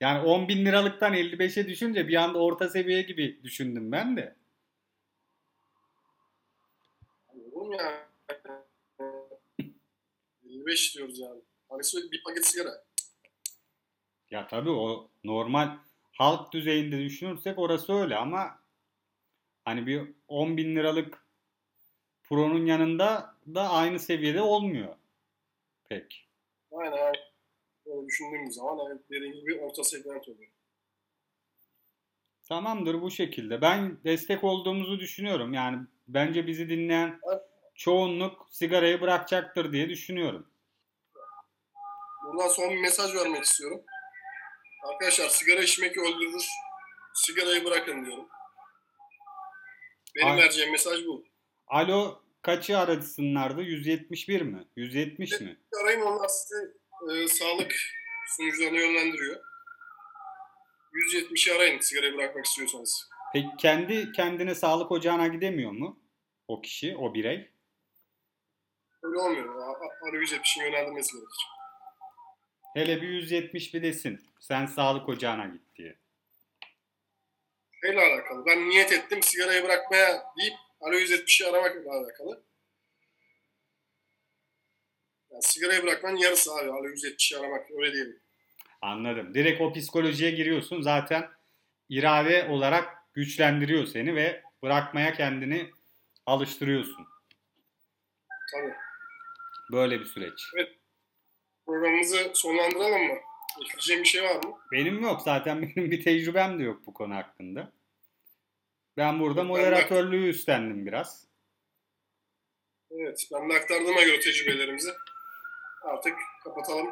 Yani 0.00 0.26
10 0.26 0.48
bin 0.48 0.64
liralıktan 0.64 1.14
55'e 1.14 1.68
düşünce 1.68 2.08
bir 2.08 2.14
anda 2.14 2.38
orta 2.38 2.68
seviye 2.68 3.02
gibi 3.02 3.40
düşündüm 3.42 3.92
ben 3.92 4.16
de. 4.16 4.36
Yani? 7.72 7.96
55 10.44 10.94
diyoruz 10.94 11.18
yani. 11.18 11.40
Tanesi 11.68 12.12
bir 12.12 12.22
paket 12.22 12.46
sigara. 12.46 12.84
Ya 14.30 14.46
tabii 14.46 14.70
o 14.70 15.10
normal 15.24 15.78
halk 16.12 16.52
düzeyinde 16.52 16.98
düşünürsek 16.98 17.58
orası 17.58 17.92
öyle 17.92 18.16
ama 18.16 18.58
hani 19.64 19.86
bir 19.86 20.08
10 20.28 20.56
bin 20.56 20.76
liralık 20.76 21.26
Pro'nun 22.22 22.66
yanında 22.66 23.34
da 23.54 23.70
aynı 23.70 23.98
seviyede 23.98 24.40
olmuyor 24.42 24.96
pek. 25.88 26.28
Aynen 26.72 27.12
Böyle 27.96 28.06
düşündüğümüz 28.06 28.54
zaman 28.54 28.86
evet 28.90 29.10
dediğin 29.10 29.32
gibi 29.32 29.60
orta 29.60 29.84
segment 29.84 30.28
oluyor. 30.28 30.50
Tamamdır 32.48 33.02
bu 33.02 33.10
şekilde. 33.10 33.60
Ben 33.60 34.04
destek 34.04 34.44
olduğumuzu 34.44 35.00
düşünüyorum. 35.00 35.54
Yani 35.54 35.78
bence 36.08 36.46
bizi 36.46 36.68
dinleyen 36.68 37.20
çoğunluk 37.74 38.48
sigarayı 38.50 39.00
bırakacaktır 39.00 39.72
diye 39.72 39.88
düşünüyorum. 39.88 40.46
Buradan 42.26 42.48
son 42.48 42.70
bir 42.70 42.80
mesaj 42.80 43.14
vermek 43.14 43.44
istiyorum. 43.44 43.82
Arkadaşlar 44.84 45.28
sigara 45.28 45.60
içmek 45.60 45.98
öldürür. 45.98 46.46
Sigarayı 47.14 47.64
bırakın 47.64 48.06
diyorum. 48.06 48.28
Benim 50.16 50.28
Ay- 50.28 50.38
vereceğim 50.38 50.72
mesaj 50.72 51.06
bu. 51.06 51.24
Alo 51.66 52.22
kaçı 52.42 52.78
arasınlardı? 52.78 53.62
171 53.62 54.42
mi? 54.42 54.64
170 54.76 55.40
mi? 55.40 55.60
Arayın 55.82 56.00
onlar 56.00 56.28
size 56.28 56.72
e, 57.12 57.28
sağlık 57.28 57.74
sunucularına 58.36 58.78
yönlendiriyor. 58.78 59.40
170'i 61.14 61.52
arayın 61.54 61.80
sigarayı 61.80 62.14
bırakmak 62.14 62.44
istiyorsanız. 62.44 63.08
Peki 63.32 63.48
kendi 63.58 64.12
kendine 64.12 64.54
sağlık 64.54 64.92
ocağına 64.92 65.26
gidemiyor 65.28 65.70
mu? 65.70 66.00
O 66.48 66.60
kişi, 66.60 66.96
o 66.96 67.14
birey. 67.14 67.50
Öyle 69.02 69.18
olmuyor. 69.18 69.56
A- 69.56 69.72
a- 69.72 70.08
Ara 70.08 70.16
170'in 70.16 70.62
yönlendirmesi 70.64 71.12
gerekir. 71.12 71.46
Hele 72.74 73.02
bir 73.02 73.08
170 73.08 73.74
bir 73.74 73.82
desin. 73.82 74.20
Sen 74.40 74.66
sağlık 74.66 75.08
ocağına 75.08 75.46
git 75.46 75.76
diye. 75.76 75.98
Şeyle 77.82 78.00
alakalı. 78.00 78.46
Ben 78.46 78.68
niyet 78.68 78.92
ettim 78.92 79.22
sigarayı 79.22 79.64
bırakmaya 79.64 80.24
deyip 80.38 80.54
Alo 80.80 80.94
170'i 80.94 81.46
aramakla 81.46 81.90
alakalı. 81.92 82.44
Yani 85.36 85.42
sigarayı 85.44 85.82
bırakmanın 85.82 86.16
yarısı 86.16 86.54
abi. 86.54 86.70
Alo 86.70 86.88
170'i 86.88 87.38
aramak 87.38 87.70
öyle 87.70 87.92
diyelim. 87.92 88.20
Anladım. 88.82 89.34
Direkt 89.34 89.60
o 89.60 89.72
psikolojiye 89.72 90.30
giriyorsun. 90.30 90.82
Zaten 90.82 91.28
irade 91.88 92.48
olarak 92.50 92.94
güçlendiriyor 93.14 93.86
seni 93.86 94.14
ve 94.14 94.42
bırakmaya 94.62 95.12
kendini 95.12 95.70
alıştırıyorsun. 96.26 97.06
Tabii. 98.54 98.74
Böyle 99.72 100.00
bir 100.00 100.04
süreç. 100.04 100.50
Programımızı 101.66 102.30
sonlandıralım 102.34 103.02
mı? 103.02 103.14
Ekleyeceğim 103.64 104.02
bir 104.02 104.08
şey 104.08 104.22
var 104.22 104.44
mı? 104.44 104.58
Benim 104.72 105.02
yok. 105.02 105.22
Zaten 105.22 105.62
benim 105.76 105.90
bir 105.90 106.04
tecrübem 106.04 106.58
de 106.58 106.62
yok 106.62 106.82
bu 106.86 106.94
konu 106.94 107.14
hakkında. 107.14 107.72
Ben 108.96 109.20
burada 109.20 109.36
Ben 109.40 109.44
de- 109.44 109.48
moderatörlüğü 109.48 110.28
üstlendim 110.28 110.86
biraz. 110.86 111.26
Evet. 112.90 113.28
Ben 113.32 113.50
de 113.50 113.54
aktardığıma 113.54 114.02
göre 114.02 114.20
tecrübelerimizi 114.20 114.90
artık 115.86 116.18
kapatalım. 116.44 116.86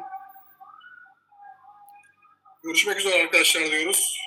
Görüşmek 2.63 2.99
üzere 2.99 3.23
arkadaşlar 3.23 3.63
diyoruz. 3.63 4.17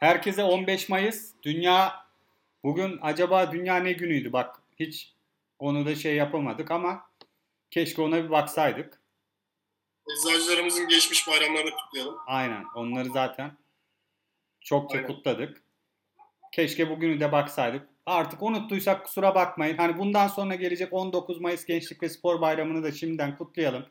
Herkese 0.00 0.44
15 0.44 0.88
Mayıs. 0.88 1.32
Dünya 1.42 2.06
bugün 2.64 2.98
acaba 3.02 3.52
dünya 3.52 3.76
ne 3.76 3.92
günüydü? 3.92 4.32
Bak 4.32 4.62
hiç 4.78 5.12
onu 5.58 5.86
da 5.86 5.94
şey 5.94 6.16
yapamadık 6.16 6.70
ama 6.70 7.10
keşke 7.70 8.02
ona 8.02 8.24
bir 8.24 8.30
baksaydık. 8.30 9.00
Eczacılarımızın 10.10 10.88
geçmiş 10.88 11.28
bayramlarını 11.28 11.70
kutlayalım. 11.70 12.16
Aynen. 12.26 12.64
Onları 12.74 13.10
zaten 13.10 13.56
çokça 14.60 14.98
Aynen. 14.98 15.06
kutladık. 15.06 15.62
Keşke 16.52 16.90
bugünü 16.90 17.20
de 17.20 17.32
baksaydık. 17.32 17.88
Artık 18.06 18.42
unuttuysak 18.42 19.04
kusura 19.04 19.34
bakmayın. 19.34 19.76
Hani 19.76 19.98
bundan 19.98 20.28
sonra 20.28 20.54
gelecek 20.54 20.92
19 20.92 21.40
Mayıs 21.40 21.64
Gençlik 21.64 22.02
ve 22.02 22.08
Spor 22.08 22.40
Bayramı'nı 22.40 22.82
da 22.82 22.92
şimdiden 22.92 23.36
kutlayalım. 23.36 23.86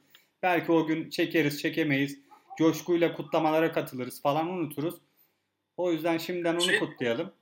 Belki 0.45 0.71
o 0.71 0.85
gün 0.87 1.09
çekeriz, 1.09 1.61
çekemeyiz. 1.61 2.19
Coşkuyla 2.57 3.13
kutlamalara 3.13 3.71
katılırız 3.71 4.21
falan 4.21 4.47
unuturuz. 4.47 4.95
O 5.77 5.91
yüzden 5.91 6.17
şimdiden 6.17 6.53
onu 6.53 6.61
Şey- 6.61 6.79
kutlayalım. 6.79 7.33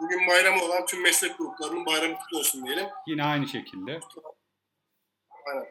Bugün 0.00 0.28
bayramı 0.28 0.62
olan 0.64 0.86
tüm 0.86 1.02
meslek 1.02 1.38
gruplarının 1.38 1.86
bayramı 1.86 2.14
kutlu 2.18 2.38
olsun 2.38 2.66
diyelim. 2.66 2.86
Yine 3.06 3.24
aynı 3.24 3.48
şekilde. 3.48 4.00
Aynen. 5.46 5.66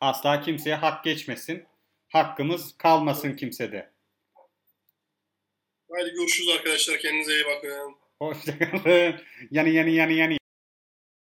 Asla 0.00 0.40
kimseye 0.40 0.74
hak 0.74 1.04
geçmesin. 1.04 1.66
Hakkımız 2.08 2.76
kalmasın 2.78 3.36
kimsede. 3.36 3.90
Haydi 5.90 6.10
görüşürüz 6.10 6.48
arkadaşlar. 6.48 6.98
Kendinize 6.98 7.32
iyi 7.32 7.44
bakın. 7.44 7.96
Hoşçakalın. 8.18 9.14
Yani 9.50 9.70
yani 9.70 9.94
yani 9.94 10.14
yani. 10.14 10.39